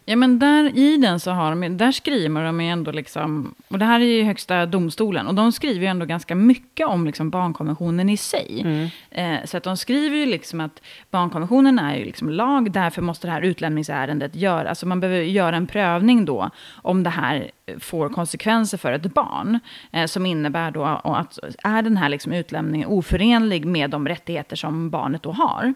[0.05, 3.85] Ja, men där i den så har de, där skriver de ändå liksom, och det
[3.85, 8.09] här är ju högsta domstolen, och de skriver ju ändå ganska mycket om liksom barnkonventionen
[8.09, 8.61] i sig.
[8.61, 8.89] Mm.
[9.11, 13.27] Eh, så att de skriver ju liksom att barnkonventionen är ju liksom lag, därför måste
[13.27, 16.51] det här utlämningsärendet göra, alltså man behöver göra en prövning då,
[16.83, 19.59] om det här får konsekvenser för ett barn,
[19.93, 24.91] eh, som innebär då att är den här liksom utlämningen oförenlig med de rättigheter som
[24.91, 25.75] barnet då har.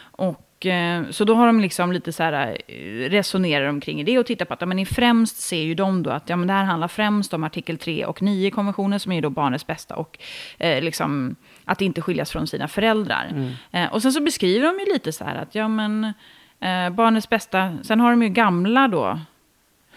[0.00, 4.26] Och Eh, så då har de liksom lite så här, eh, resonerar omkring det och
[4.26, 6.64] tittar på att ja, men främst ser ju de då att ja, men det här
[6.64, 10.18] handlar främst om artikel 3 och 9 i konventionen som är då barnets bästa och
[10.58, 13.28] eh, liksom att inte skiljas från sina föräldrar.
[13.30, 13.52] Mm.
[13.70, 16.04] Eh, och sen så beskriver de ju lite så här att ja men
[16.60, 19.18] eh, barnets bästa, sen har de ju gamla då,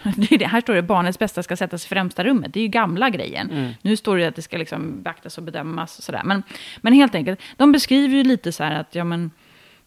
[0.39, 2.53] det, här står det barnets bästa ska sättas i främsta rummet.
[2.53, 3.51] Det är ju gamla grejen.
[3.51, 3.71] Mm.
[3.82, 6.21] Nu står det att det ska liksom beaktas och bedömas och sådär.
[6.25, 6.43] Men,
[6.77, 9.32] men helt enkelt, de beskriver ju lite så här att ja men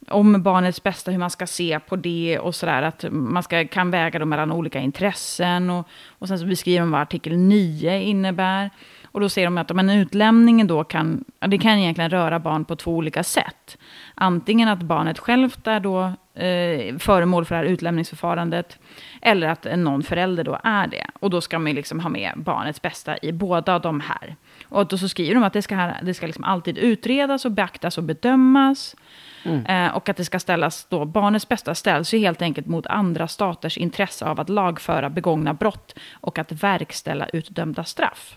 [0.09, 2.83] om barnets bästa, hur man ska se på det och sådär.
[2.83, 5.71] Att man ska, kan väga dem mellan olika intressen.
[5.71, 8.71] Och, och sen så beskriver de vad artikel 9 innebär.
[9.13, 12.77] Och då ser de att men utlämningen då kan, det kan egentligen röra barn på
[12.77, 13.79] två olika sätt.
[14.15, 16.03] Antingen att barnet självt är då
[16.41, 18.79] eh, föremål för det här utlämningsförfarandet,
[19.23, 21.07] eller att någon förälder då är det.
[21.21, 24.37] Och då ska man liksom ha med barnets bästa i båda de här.
[24.65, 27.99] Och då så skriver de att det ska, det ska liksom alltid utredas och beaktas
[27.99, 28.97] och bedömas.
[29.42, 29.66] Mm.
[29.66, 33.29] Eh, och att det ska ställas då, barnets bästa ställs ju helt enkelt mot andra
[33.29, 38.37] staters intresse av att lagföra begångna brott och att verkställa utdömda straff.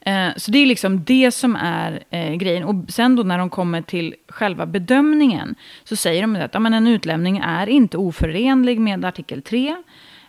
[0.00, 2.64] Eh, så det är liksom det som är eh, grejen.
[2.64, 6.74] Och sen då när de kommer till själva bedömningen så säger de att ja, men
[6.74, 9.76] en utlämning är inte oförenlig med artikel 3.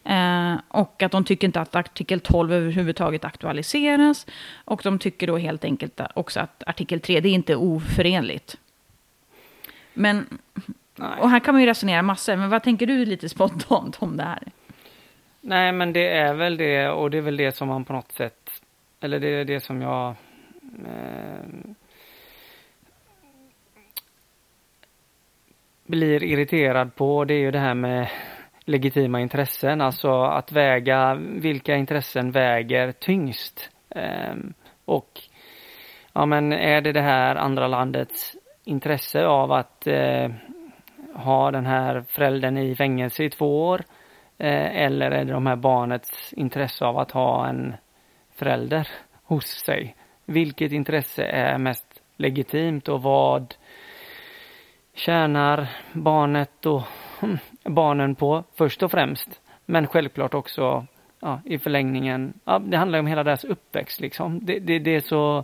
[0.06, 4.26] Eh, och att de tycker inte att artikel 12 överhuvudtaget aktualiseras.
[4.66, 8.58] Och de tycker då helt enkelt också att artikel 3 det är inte oförenligt.
[9.96, 10.40] Men,
[10.96, 11.20] Nej.
[11.20, 14.24] och här kan man ju resonera massor, men vad tänker du lite spontant om det
[14.24, 14.44] här?
[15.42, 18.12] Nej men det är väl det och det är väl det som man på något
[18.12, 18.62] sätt
[19.00, 20.16] eller det är det som jag
[20.88, 21.74] eh,
[25.86, 27.26] blir irriterad på.
[27.26, 28.10] Det är ju det här med
[28.66, 33.70] legitima intressen, alltså att väga vilka intressen väger tyngst.
[33.90, 34.36] Eh,
[34.86, 35.22] och
[36.14, 40.30] ja, men är det det här andra landets intresse av att eh,
[41.14, 43.84] ha den här föräldern i fängelse i två år?
[44.38, 47.76] Eh, eller är det de här barnets intresse av att ha en
[48.36, 48.88] förälder
[49.24, 49.96] hos sig.
[50.26, 53.56] Vilket intresse är mest legitimt och vad
[54.94, 56.82] tjänar barnet och
[57.20, 59.42] hmm, barnen på först och främst.
[59.66, 60.86] Men självklart också
[61.20, 64.46] ja, i förlängningen, ja, det handlar om hela deras uppväxt liksom.
[64.46, 65.44] Det, det, det, är så,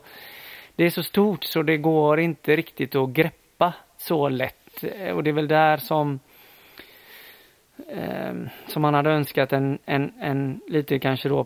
[0.82, 4.84] det är så stort så det går inte riktigt att greppa så lätt.
[4.84, 6.20] Eh, och det är väl där som
[7.90, 8.34] eh,
[8.68, 11.46] som man hade önskat en, en, en lite kanske då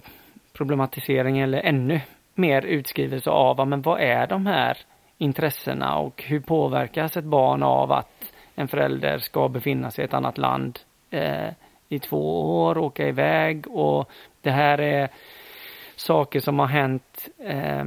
[0.53, 2.01] problematisering eller ännu
[2.33, 4.77] mer utskrivelse av men vad är de här
[5.17, 10.13] intressena och hur påverkas ett barn av att en förälder ska befinna sig i ett
[10.13, 11.49] annat land eh,
[11.89, 14.09] i två år, åka iväg och
[14.41, 15.09] det här är
[15.95, 17.85] saker som har hänt eh,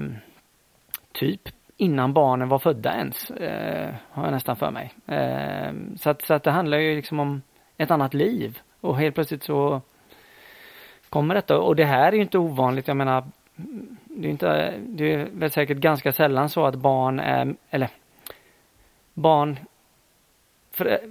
[1.18, 4.94] typ innan barnen var födda ens, eh, har jag nästan för mig.
[5.06, 7.42] Eh, så, att, så att det handlar ju liksom om
[7.76, 9.80] ett annat liv och helt plötsligt så
[11.08, 12.88] kommer detta och det här är ju inte ovanligt.
[12.88, 13.24] Jag menar,
[14.04, 17.88] det är inte, det är väl säkert ganska sällan så att barn är, eller
[19.14, 19.58] barn,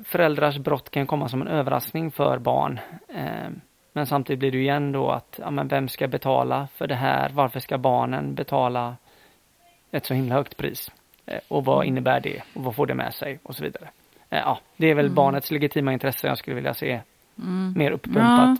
[0.05, 2.79] föräldrars brott kan komma som en överraskning för barn.
[3.07, 3.49] Eh,
[3.93, 7.29] men samtidigt blir det igen då att, ja men vem ska betala för det här?
[7.33, 8.95] Varför ska barnen betala
[9.91, 10.91] ett så himla högt pris?
[11.25, 12.41] Eh, och vad innebär det?
[12.53, 13.39] Och vad får det med sig?
[13.43, 13.89] Och så vidare.
[14.29, 15.15] Eh, ja, det är väl mm.
[15.15, 17.01] barnets legitima intresse jag skulle vilja se
[17.37, 17.73] mm.
[17.77, 18.23] mer uppumpat.
[18.25, 18.57] Ja.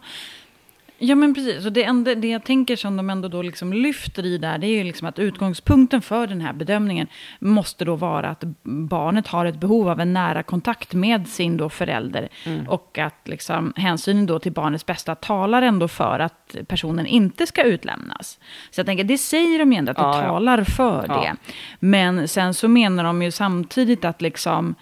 [1.00, 1.66] Ja, men precis.
[1.66, 4.68] Och det, enda, det jag tänker som de ändå då liksom lyfter i där, det
[4.68, 7.08] är ju liksom att utgångspunkten för den här bedömningen
[7.40, 11.70] måste då vara att barnet har ett behov av en nära kontakt med sin då
[11.70, 12.30] förälder.
[12.46, 12.68] Mm.
[12.70, 17.64] Och att liksom hänsynen då till barnets bästa talar ändå för att personen inte ska
[17.64, 18.40] utlämnas.
[18.72, 21.22] Så jag tänker, det säger de ju ändå, att det ja, talar för ja.
[21.22, 21.36] det.
[21.80, 24.76] Men sen så menar de ju samtidigt att liksom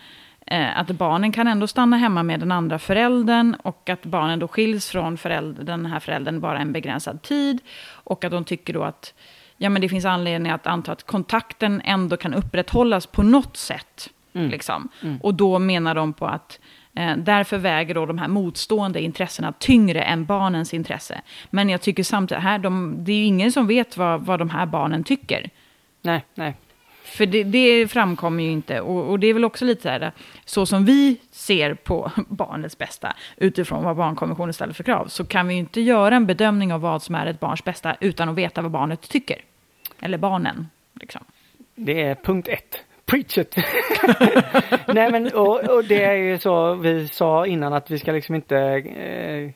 [0.51, 4.89] att barnen kan ändå stanna hemma med den andra föräldern och att barnen då skiljs
[4.89, 7.59] från förälder, den här föräldern bara en begränsad tid.
[7.87, 9.13] Och att de tycker då att
[9.57, 14.09] ja, men det finns anledning att anta att kontakten ändå kan upprätthållas på något sätt.
[14.33, 14.49] Mm.
[14.49, 14.89] Liksom.
[15.01, 15.17] Mm.
[15.21, 16.59] Och då menar de på att
[16.95, 21.21] eh, därför väger då de här motstående intressena tyngre än barnens intresse.
[21.49, 24.49] Men jag tycker samtidigt, här, de, det är ju ingen som vet vad, vad de
[24.49, 25.49] här barnen tycker.
[26.01, 26.55] Nej, nej.
[27.05, 28.81] För det, det framkommer ju inte.
[28.81, 30.11] Och, och, det är väl också lite så här,
[30.45, 35.47] så som vi ser på barnets bästa utifrån vad barnkonventionen ställer för krav, så kan
[35.47, 38.35] vi ju inte göra en bedömning av vad som är ett barns bästa utan att
[38.35, 39.41] veta vad barnet tycker.
[39.99, 41.21] Eller barnen, liksom.
[41.75, 42.83] Det är punkt ett.
[43.05, 43.55] Preach it!
[44.87, 48.35] Nej men och, och, det är ju så vi sa innan att vi ska liksom
[48.35, 49.51] inte eh,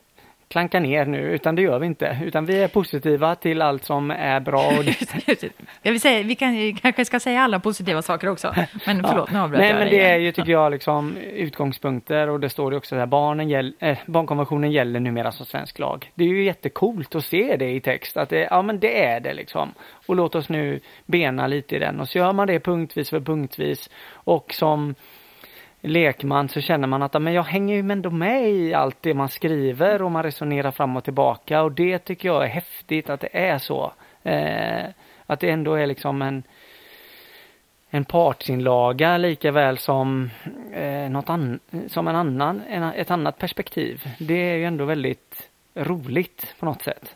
[0.50, 2.18] klanka ner nu, utan det gör vi inte.
[2.24, 4.68] Utan vi är positiva till allt som är bra.
[4.68, 4.84] Och
[5.26, 5.44] det...
[5.82, 8.56] jag vill säga, vi kan, kanske ska säga alla positiva saker också.
[8.86, 9.34] Men förlåt, ja.
[9.34, 12.78] nu avbröt Nej, men det är ju, tycker jag, liksom utgångspunkter och det står ju
[12.78, 16.12] också där, barnen gäll, äh, barnkonventionen gäller numera som svensk lag.
[16.16, 19.20] Det är ju jättekult att se det i text, att det, ja men det är
[19.20, 19.74] det liksom.
[20.08, 23.20] Och låt oss nu bena lite i den och så gör man det punktvis för
[23.20, 23.90] punktvis.
[24.14, 24.96] Och som
[25.82, 29.30] lekman så känner man att men jag hänger ju ändå med i allt det man
[29.30, 33.30] skriver och man resonerar fram och tillbaka och det tycker jag är häftigt att det
[33.38, 33.94] är så.
[34.24, 34.86] Eh,
[35.26, 36.44] att det ändå är liksom en
[37.90, 40.30] en partsinlaga lika väl som,
[40.74, 44.04] eh, något an, som en annan, en, ett annat perspektiv.
[44.20, 47.16] Det är ju ändå väldigt roligt på något sätt.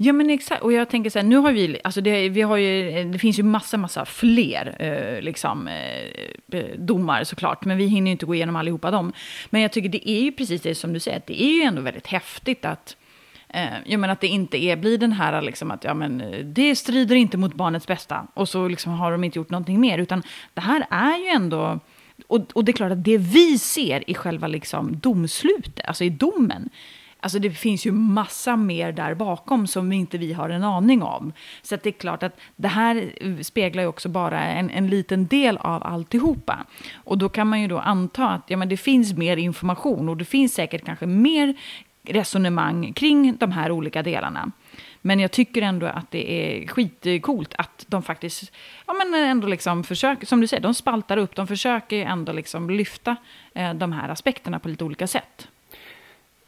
[0.00, 2.56] Ja men exakt, och jag tänker så här, nu har vi, alltså det, vi har
[2.56, 7.86] ju, det finns ju massa, massa fler eh, liksom, eh, eh, domar såklart, men vi
[7.86, 9.12] hinner ju inte gå igenom allihopa dem.
[9.50, 11.62] Men jag tycker det är ju precis det som du säger, att det är ju
[11.62, 12.96] ändå väldigt häftigt att
[13.50, 16.76] Eh, jag menar att det inte är, blir den här liksom att ja, men, det
[16.76, 19.98] strider inte mot barnets bästa och så liksom har de inte gjort någonting mer.
[19.98, 20.22] Utan
[20.54, 21.80] det här är ju ändå,
[22.26, 26.10] och, och det är klart att det vi ser i själva liksom domslutet, alltså i
[26.10, 26.70] domen,
[27.28, 31.32] Alltså det finns ju massa mer där bakom som inte vi har en aning om.
[31.62, 35.26] Så det är klart att det här eh, speglar ju också bara en, en liten
[35.26, 36.64] del av alltihopa.
[36.94, 40.16] Och då kan man ju då anta att ja, men det finns mer information och
[40.16, 41.54] det finns säkert kanske mer
[42.02, 44.52] resonemang kring de här olika delarna.
[45.00, 48.52] Men jag tycker ändå att det är skitcoolt att de faktiskt,
[48.86, 52.70] ja men ändå liksom försöker, som du säger, de spaltar upp, de försöker ändå liksom
[52.70, 53.16] lyfta
[53.54, 55.48] eh, de här aspekterna på lite olika sätt.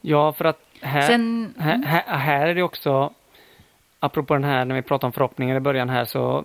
[0.01, 1.87] Ja, för att här, Sen, här, mm.
[1.87, 3.13] här, här, är det också,
[4.01, 6.45] apropå den här, när vi pratade om förhoppningar i början här, så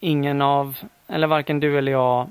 [0.00, 0.76] ingen av,
[1.08, 2.28] eller varken du eller jag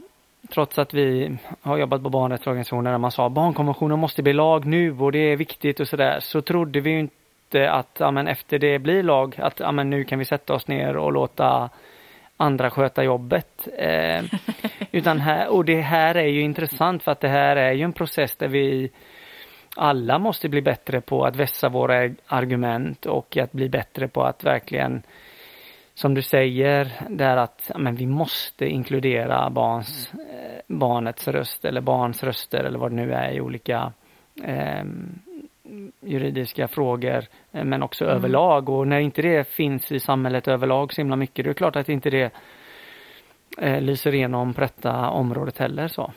[0.50, 5.00] trots att vi har jobbat på barnrättsorganisationer där man sa barnkonventionen måste bli lag nu
[5.00, 8.60] och det är viktigt och sådär, så trodde vi ju inte att ja, men efter
[8.60, 11.70] det blir lag, att ja, men nu kan vi sätta oss ner och låta
[12.38, 13.68] andra sköta jobbet.
[13.78, 14.24] Eh,
[14.92, 17.94] utan här, och det här är ju intressant för att det här är ju en
[17.94, 18.92] process där vi
[19.76, 24.44] alla måste bli bättre på att vässa våra argument och att bli bättre på att
[24.44, 25.04] verkligen
[25.94, 32.24] som du säger, där att men vi måste inkludera barns, eh, barnets röst eller barns
[32.24, 33.94] röster eller vad det nu är i olika
[34.44, 34.84] eh,
[36.02, 38.16] juridiska frågor, eh, men också mm.
[38.16, 38.70] överlag.
[38.70, 41.90] Och när inte det finns i samhället överlag så himla mycket, det är klart att
[41.90, 42.32] inte det
[43.58, 45.88] eh, lyser igenom på detta området heller.
[45.88, 46.12] så.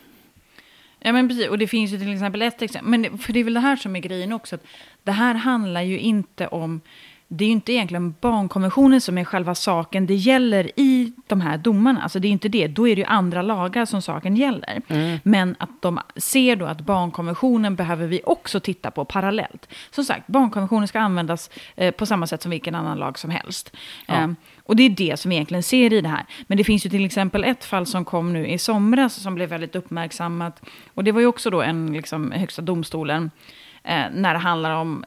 [1.07, 3.45] Ja men precis, och det finns ju till exempel ett exempel, men för det är
[3.45, 4.65] väl det här som är grejen också, att
[5.03, 6.81] det här handlar ju inte om
[7.29, 11.59] det är ju inte egentligen barnkonventionen som är själva saken det gäller i de här
[11.59, 12.03] domarna.
[12.03, 14.83] Alltså det är inte det, då är det ju andra lagar som saken gäller.
[14.89, 15.19] Mm.
[15.23, 19.69] Men att de ser då att barnkonventionen behöver vi också titta på parallellt.
[19.91, 23.77] Som sagt, barnkonventionen ska användas eh, på samma sätt som vilken annan lag som helst.
[24.07, 24.15] Ja.
[24.15, 24.29] Eh,
[24.67, 26.27] och det är det som vi egentligen ser i det här.
[26.47, 29.49] Men det finns ju till exempel ett fall som kom nu i somras som blev
[29.49, 30.63] väldigt uppmärksammat.
[30.95, 33.31] Och det var ju också då en, liksom, högsta domstolen,
[33.85, 35.05] eh, när det handlar om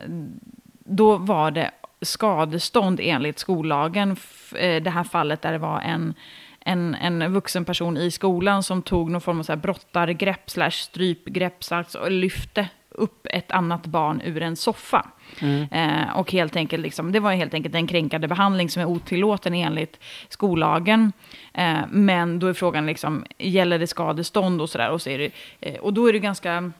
[0.86, 4.18] då var det skadestånd enligt skollagen.
[4.56, 6.14] Eh, det här fallet där det var en,
[6.60, 10.72] en, en vuxen person i skolan som tog någon form av så här brottargrepp slash
[10.72, 11.64] strypgrepp
[12.02, 12.68] och lyfte
[13.00, 15.06] upp ett annat barn ur en soffa.
[15.40, 15.68] Mm.
[15.72, 19.54] Eh, och helt enkelt, liksom, det var helt enkelt en kränkande behandling som är otillåten
[19.54, 21.14] enligt skollagen.
[21.54, 24.90] Eh, men då är frågan, liksom, gäller det skadestånd och sådär?
[24.90, 26.72] Och, så eh, och då är det ganska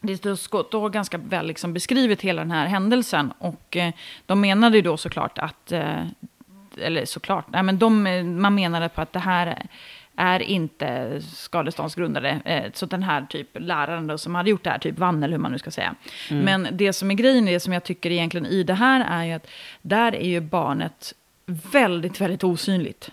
[0.00, 3.32] det står ganska väl liksom beskrivet hela den här händelsen.
[3.38, 3.92] Och eh,
[4.26, 6.04] de menade ju då såklart att, eh,
[6.76, 8.02] eller såklart, nej men de,
[8.40, 9.66] man menade på att det här
[10.20, 12.40] är inte skadeståndsgrundade.
[12.44, 15.32] Eh, så den här typ läraren då, som hade gjort det här, typ vann eller
[15.32, 15.94] hur man nu ska säga.
[16.30, 16.44] Mm.
[16.44, 19.32] Men det som är grejen, det som jag tycker egentligen i det här är ju
[19.32, 19.46] att
[19.82, 21.14] där är ju barnet
[21.72, 23.10] väldigt, väldigt osynligt.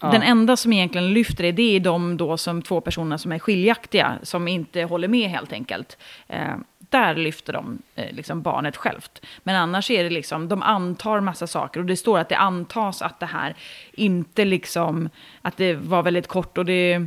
[0.00, 0.10] Ja.
[0.10, 3.38] Den enda som egentligen lyfter det, det är de då som två personer som är
[3.38, 5.98] skiljaktiga, som inte håller med helt enkelt.
[6.28, 6.54] Eh,
[6.90, 9.26] där lyfter de eh, liksom barnet självt.
[9.42, 13.02] Men annars är det liksom, de antar massa saker och det står att det antas
[13.02, 13.54] att det här
[13.92, 15.08] inte liksom,
[15.42, 17.06] att det var väldigt kort och det,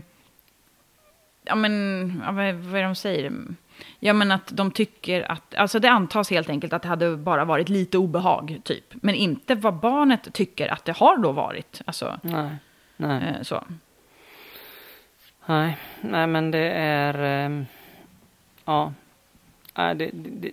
[1.44, 3.32] ja men, ja, vad, vad är det de säger?
[4.00, 7.46] Ja men att de tycker att, alltså det antas helt enkelt att det hade bara
[7.46, 8.86] varit lite obehag typ.
[8.94, 11.82] Men inte vad barnet tycker att det har då varit.
[11.86, 12.56] Alltså, Nej.
[12.98, 13.24] Nej.
[13.24, 13.64] Eh, så.
[15.46, 17.46] Nej, nej men det är...
[17.46, 17.64] Eh,
[18.66, 18.94] ja.
[19.76, 20.52] Nej, det, det,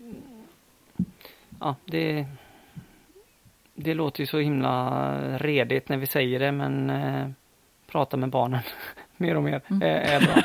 [1.60, 2.26] ja, det...
[3.74, 7.28] Det låter ju så himla redigt när vi säger det men eh,
[7.86, 8.60] prata med barnen
[9.16, 9.82] mer och mer mm.
[9.82, 10.42] är, är bra.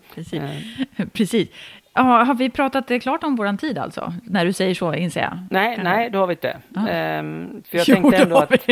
[0.14, 0.40] Precis.
[0.40, 1.06] Eh.
[1.12, 1.48] Precis.
[1.94, 4.14] Ja, har vi pratat klart om våran tid alltså?
[4.22, 5.38] När du säger så inser jag.
[5.50, 6.56] Nej, nej, då har vi inte.
[6.88, 8.68] Ehm, för jag jo, tänkte ändå att...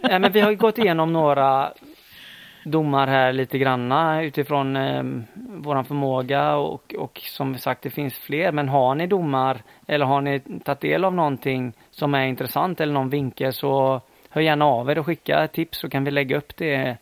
[0.00, 1.72] ja, men vi har gått igenom några
[2.64, 5.02] domar här lite granna utifrån eh,
[5.34, 8.52] våran förmåga och, och som sagt det finns fler.
[8.52, 12.92] Men har ni domar eller har ni tagit del av någonting som är intressant eller
[12.92, 14.00] någon vinkel så
[14.30, 16.96] hör gärna av er och skicka tips så kan vi lägga upp det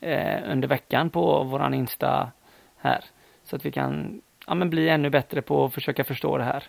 [0.00, 2.30] eh, under veckan på våran Insta
[2.76, 3.04] här.
[3.44, 6.64] Så att vi kan ja, men bli ännu bättre på att försöka förstå det här.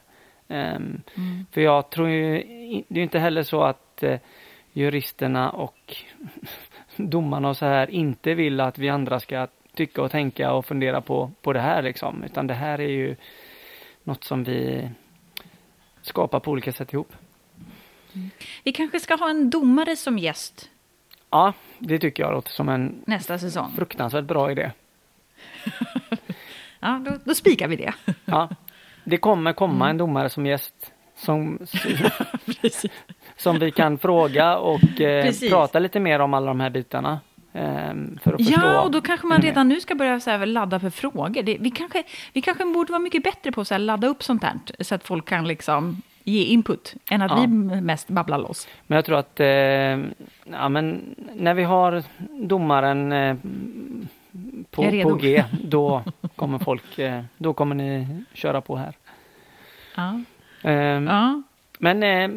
[0.47, 0.55] Um,
[1.17, 1.45] mm.
[1.51, 2.43] För jag tror ju,
[2.87, 4.19] det är inte heller så att eh,
[4.73, 5.95] juristerna och
[6.97, 11.01] domarna och så här inte vill att vi andra ska tycka och tänka och fundera
[11.01, 12.23] på, på det här liksom.
[12.23, 13.15] Utan det här är ju
[14.03, 14.89] något som vi
[16.01, 17.13] skapar på olika sätt ihop.
[18.63, 20.69] Vi kanske ska ha en domare som gäst
[21.29, 23.71] Ja, det tycker jag låter som en nästa säsong.
[23.75, 24.71] fruktansvärt bra idé.
[26.83, 27.93] Ja, då, då spikar vi det.
[28.25, 28.49] Ja,
[29.03, 31.59] det kommer komma en domare som gäst som,
[32.61, 32.91] Precis.
[33.41, 37.19] Som vi kan fråga och eh, prata lite mer om alla de här bitarna.
[37.53, 37.61] Eh,
[38.23, 38.61] för att förstå.
[38.61, 41.41] Ja, och då kanske man redan nu ska börja så här, ladda för frågor.
[41.43, 44.53] Det, vi, kanske, vi kanske borde vara mycket bättre på att ladda upp sånt här,
[44.79, 47.37] så att folk kan liksom ge input, än att Ja.
[47.41, 47.47] vi
[47.81, 48.67] mest babblar loss.
[48.87, 52.03] Men jag tror att eh, ja, men när vi har
[52.47, 53.35] domaren eh,
[54.71, 56.03] på, på G, då
[56.35, 58.93] kommer folk, eh, då kommer ni köra på här.
[59.95, 60.21] Ja.
[60.63, 60.73] Eh,
[61.03, 61.41] ja.
[61.79, 62.29] Men eh,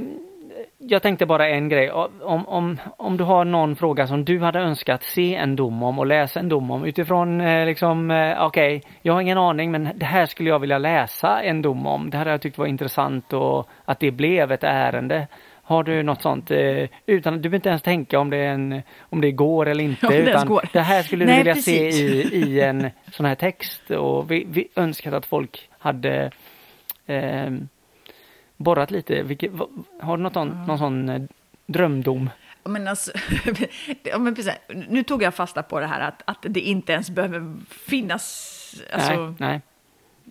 [0.89, 1.91] jag tänkte bara en grej.
[1.91, 5.99] Om, om, om du har någon fråga som du hade önskat se en dom om
[5.99, 9.89] och läsa en dom om utifrån eh, liksom, eh, okej, jag har ingen aning men
[9.95, 12.11] det här skulle jag vilja läsa en dom om.
[12.11, 15.27] Det hade jag tyckt var intressant och att det blev ett ärende.
[15.63, 18.83] Har du något sånt eh, utan du behöver inte ens tänka om det, är en,
[19.01, 20.69] om det går eller inte det ens utan går.
[20.73, 21.97] det här skulle du Nej, vilja precis.
[21.97, 26.31] se i, i en sån här text och vi, vi önskat att folk hade
[27.07, 27.51] eh,
[28.57, 29.23] borrat lite.
[29.23, 29.53] Vilket,
[30.01, 31.23] har du något sån, någon sån eh,
[31.67, 32.31] drömdom?
[32.65, 33.13] Men alltså,
[34.19, 34.53] men precis,
[34.89, 39.35] nu tog jag fasta på det här att, att det inte ens behöver finnas, alltså,
[39.39, 39.61] nej,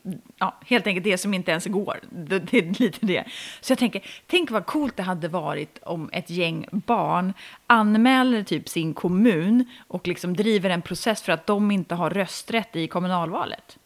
[0.03, 0.13] nej.
[0.37, 1.99] ja, helt enkelt det som inte ens går.
[2.09, 3.23] Det, det är lite det.
[3.61, 7.33] Så jag tänker, tänk vad coolt det hade varit om ett gäng barn
[7.67, 12.75] anmäler typ sin kommun och liksom driver en process för att de inte har rösträtt
[12.75, 13.77] i kommunalvalet.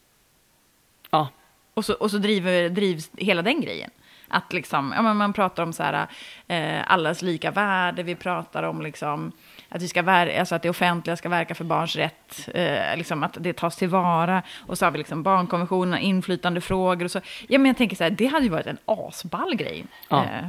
[1.10, 1.28] Ja,
[1.74, 3.90] Och så, och så driver, drivs hela den grejen.
[4.30, 6.06] Att liksom, ja, men man pratar om så här,
[6.48, 9.32] eh, allas lika värde, vi pratar om liksom,
[9.68, 13.22] att, vi ska ver- alltså att det offentliga ska verka för barns rätt, eh, liksom
[13.22, 14.42] att det tas tillvara.
[14.66, 17.20] Och så har vi liksom barnkonventionen, inflytandefrågor och så.
[17.48, 20.24] Ja, men jag tänker så här, det hade ju varit en asball grej Ja.
[20.24, 20.48] eh,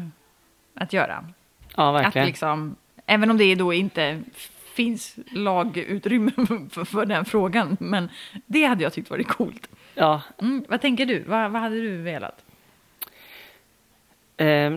[0.76, 1.26] att göra.
[1.76, 2.28] ja Att verkligen.
[2.28, 2.76] liksom,
[3.06, 4.22] även om det då inte
[4.74, 6.32] finns lagutrymme
[6.72, 8.10] för, för den frågan, men
[8.46, 9.70] det hade jag tyckt varit coolt.
[9.96, 11.24] Ja, Mm, vad tänker du?
[11.28, 12.42] Vad, vad hade du velat?
[14.40, 14.72] Eh,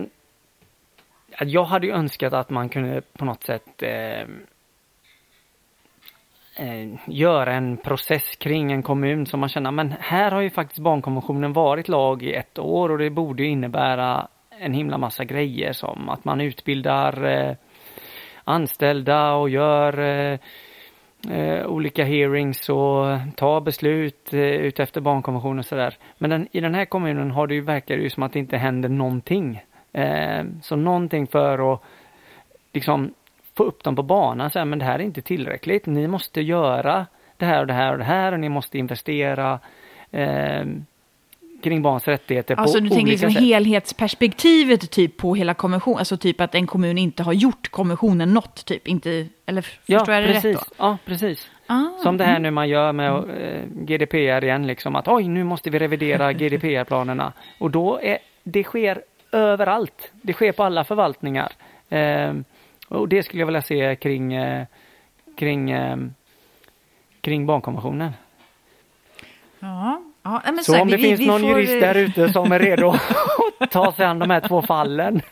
[1.39, 4.21] jag hade ju önskat att man kunde på något sätt eh,
[6.55, 10.79] eh, göra en process kring en kommun som man känner, men här har ju faktiskt
[10.79, 14.27] barnkonventionen varit lag i ett år och det borde ju innebära
[14.59, 17.55] en himla massa grejer som att man utbildar eh,
[18.43, 20.39] anställda och gör eh,
[21.29, 23.05] eh, olika hearings och
[23.35, 25.97] ta beslut eh, utefter barnkonventionen och sådär.
[26.17, 28.39] Men den, i den här kommunen har det ju, verkar det ju som att det
[28.39, 29.61] inte händer någonting.
[29.93, 31.81] Eh, så någonting för att
[32.73, 33.13] liksom
[33.57, 35.85] få upp dem på banan, så här, men det här är inte tillräckligt.
[35.85, 37.05] Ni måste göra
[37.37, 39.59] det här och det här och det här och ni måste investera
[40.11, 40.65] eh,
[41.63, 43.41] kring barns rättigheter Alltså på du tänker olika liksom sätt.
[43.43, 48.65] helhetsperspektivet typ på hela konventionen, alltså typ att en kommun inte har gjort konventionen något
[48.65, 50.45] typ, inte, eller Ja, förstår jag det precis.
[50.45, 50.75] rätt då?
[50.77, 51.49] Ja, precis.
[51.67, 55.43] Ah, Som det här nu man gör med eh, GDPR igen, liksom att oj, nu
[55.43, 57.33] måste vi revidera GDPR-planerna.
[57.59, 59.01] Och då är det sker
[59.31, 60.11] överallt.
[60.21, 61.51] Det sker på alla förvaltningar.
[61.89, 62.33] Eh,
[62.87, 64.65] och det skulle jag vilja se kring, eh,
[65.37, 65.97] kring, eh,
[67.21, 68.11] kring barnkonventionen.
[69.59, 71.95] Ja, ja men Så här, om det vi- vi- finns vi någon får, jurist där
[71.95, 72.95] ute som är redo
[73.59, 75.21] att ta sig an de här två fallen.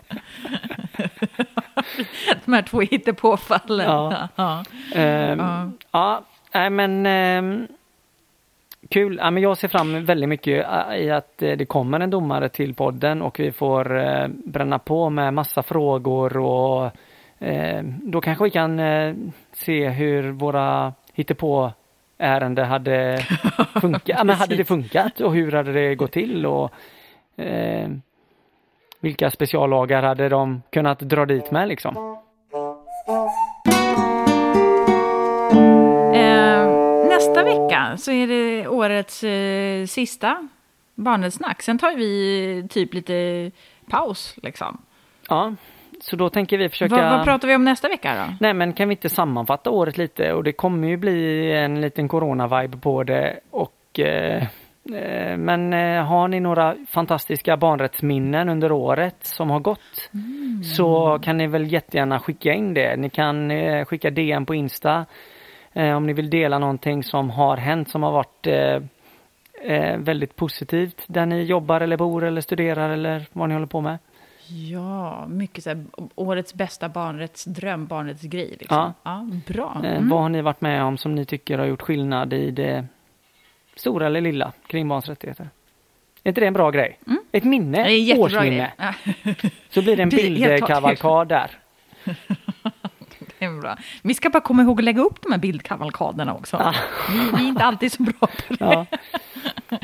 [2.45, 3.85] De här två hittepåfallen.
[3.89, 4.27] Ja.
[4.35, 4.63] Ja.
[4.95, 5.69] Ehm, Ja.
[5.91, 6.21] ja,
[6.53, 7.67] nej men ehm,
[8.89, 9.17] kul.
[9.21, 12.49] Ja, men jag ser fram väldigt mycket eh, i att eh, det kommer en domare
[12.49, 16.91] till podden och vi får eh, bränna på med massa frågor och
[17.39, 19.13] eh, då kanske vi kan eh,
[19.53, 21.71] se hur våra hittepå
[22.22, 23.17] ärende hade
[23.82, 24.01] funkat.
[24.05, 26.72] ja, men hade det funkat och hur hade det gått till och
[27.36, 27.89] eh,
[28.99, 32.17] vilka speciallagar hade de kunnat dra dit med liksom?
[36.13, 36.65] Eh,
[37.09, 40.47] nästa vecka så är det årets eh, sista
[40.95, 41.61] barnetsnack.
[41.61, 43.51] Sen tar vi typ lite
[43.89, 44.82] paus liksom.
[45.30, 45.53] Ja,
[46.03, 46.95] så då tänker vi försöka...
[46.95, 48.33] Vad, vad pratar vi om nästa vecka då?
[48.39, 52.07] Nej men kan vi inte sammanfatta året lite och det kommer ju bli en liten
[52.07, 54.43] corona-vibe på det och eh,
[54.95, 60.09] eh, men eh, har ni några fantastiska barnrättsminnen under året som har gått
[60.75, 62.95] så kan ni väl jättegärna skicka in det.
[62.95, 65.05] Ni kan eh, skicka DM på Insta
[65.73, 71.05] eh, om ni vill dela någonting som har hänt som har varit eh, väldigt positivt
[71.07, 73.97] där ni jobbar eller bor eller studerar eller vad ni håller på med.
[74.53, 75.85] Ja, mycket så här,
[76.15, 78.55] årets bästa barnrättsdröm, barnrättsgrej.
[78.59, 78.77] Liksom.
[78.77, 78.93] Ja.
[79.03, 79.81] ja, bra.
[79.83, 80.09] Eh, Mm.
[80.09, 82.85] Vad har ni varit med om som ni tycker har gjort skillnad i det
[83.75, 85.49] stora eller lilla kring barns rättigheter?
[86.23, 86.99] Är inte det en bra grej?
[87.31, 88.05] Ett minne, Mm.
[88.05, 88.71] Det årsminne.
[88.77, 88.93] Ja,
[89.69, 91.51] Så blir det en bildkavalkad där.
[93.39, 93.77] det är bra.
[94.01, 96.73] Vi ska bara komma ihåg att lägga upp de här bildkavalkaderna också.
[97.11, 98.85] Vi, vi är inte alltid så bra på det.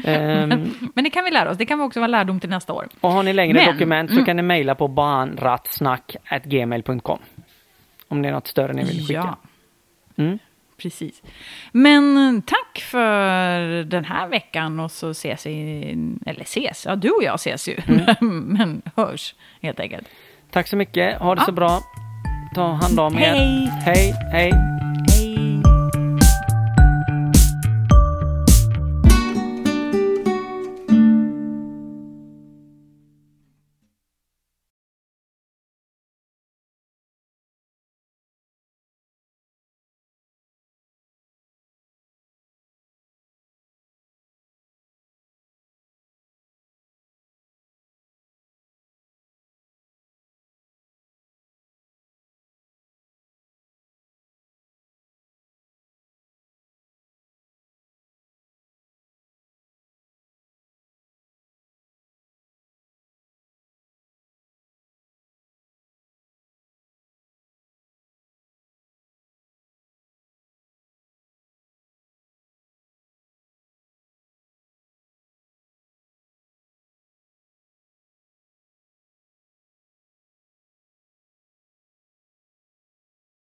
[0.03, 1.57] Ehm, Men det kan vi lära oss.
[1.57, 2.87] Det kan vi också vara lärdom till nästa år.
[3.01, 4.25] och har ni längre Men- dokument så mm.
[4.25, 7.19] kan ni mejla på barnrattsnack.gmail.com.
[8.07, 9.13] Om det är något större ni vill skicka.
[9.13, 9.37] Ja,
[10.23, 10.39] Mm.
[10.81, 11.21] precis.
[11.71, 15.81] Men tack för den här veckan och så ses vi,
[16.25, 18.05] eller ses, ja du och jag ses ju, Mm.
[18.39, 20.07] men hörs helt enkelt.
[20.51, 21.53] Tack så mycket, ha det så Ja.
[21.53, 21.79] bra.
[22.55, 23.19] Ta hand om er.
[23.19, 23.71] Hej.
[23.85, 24.51] Hej, hej.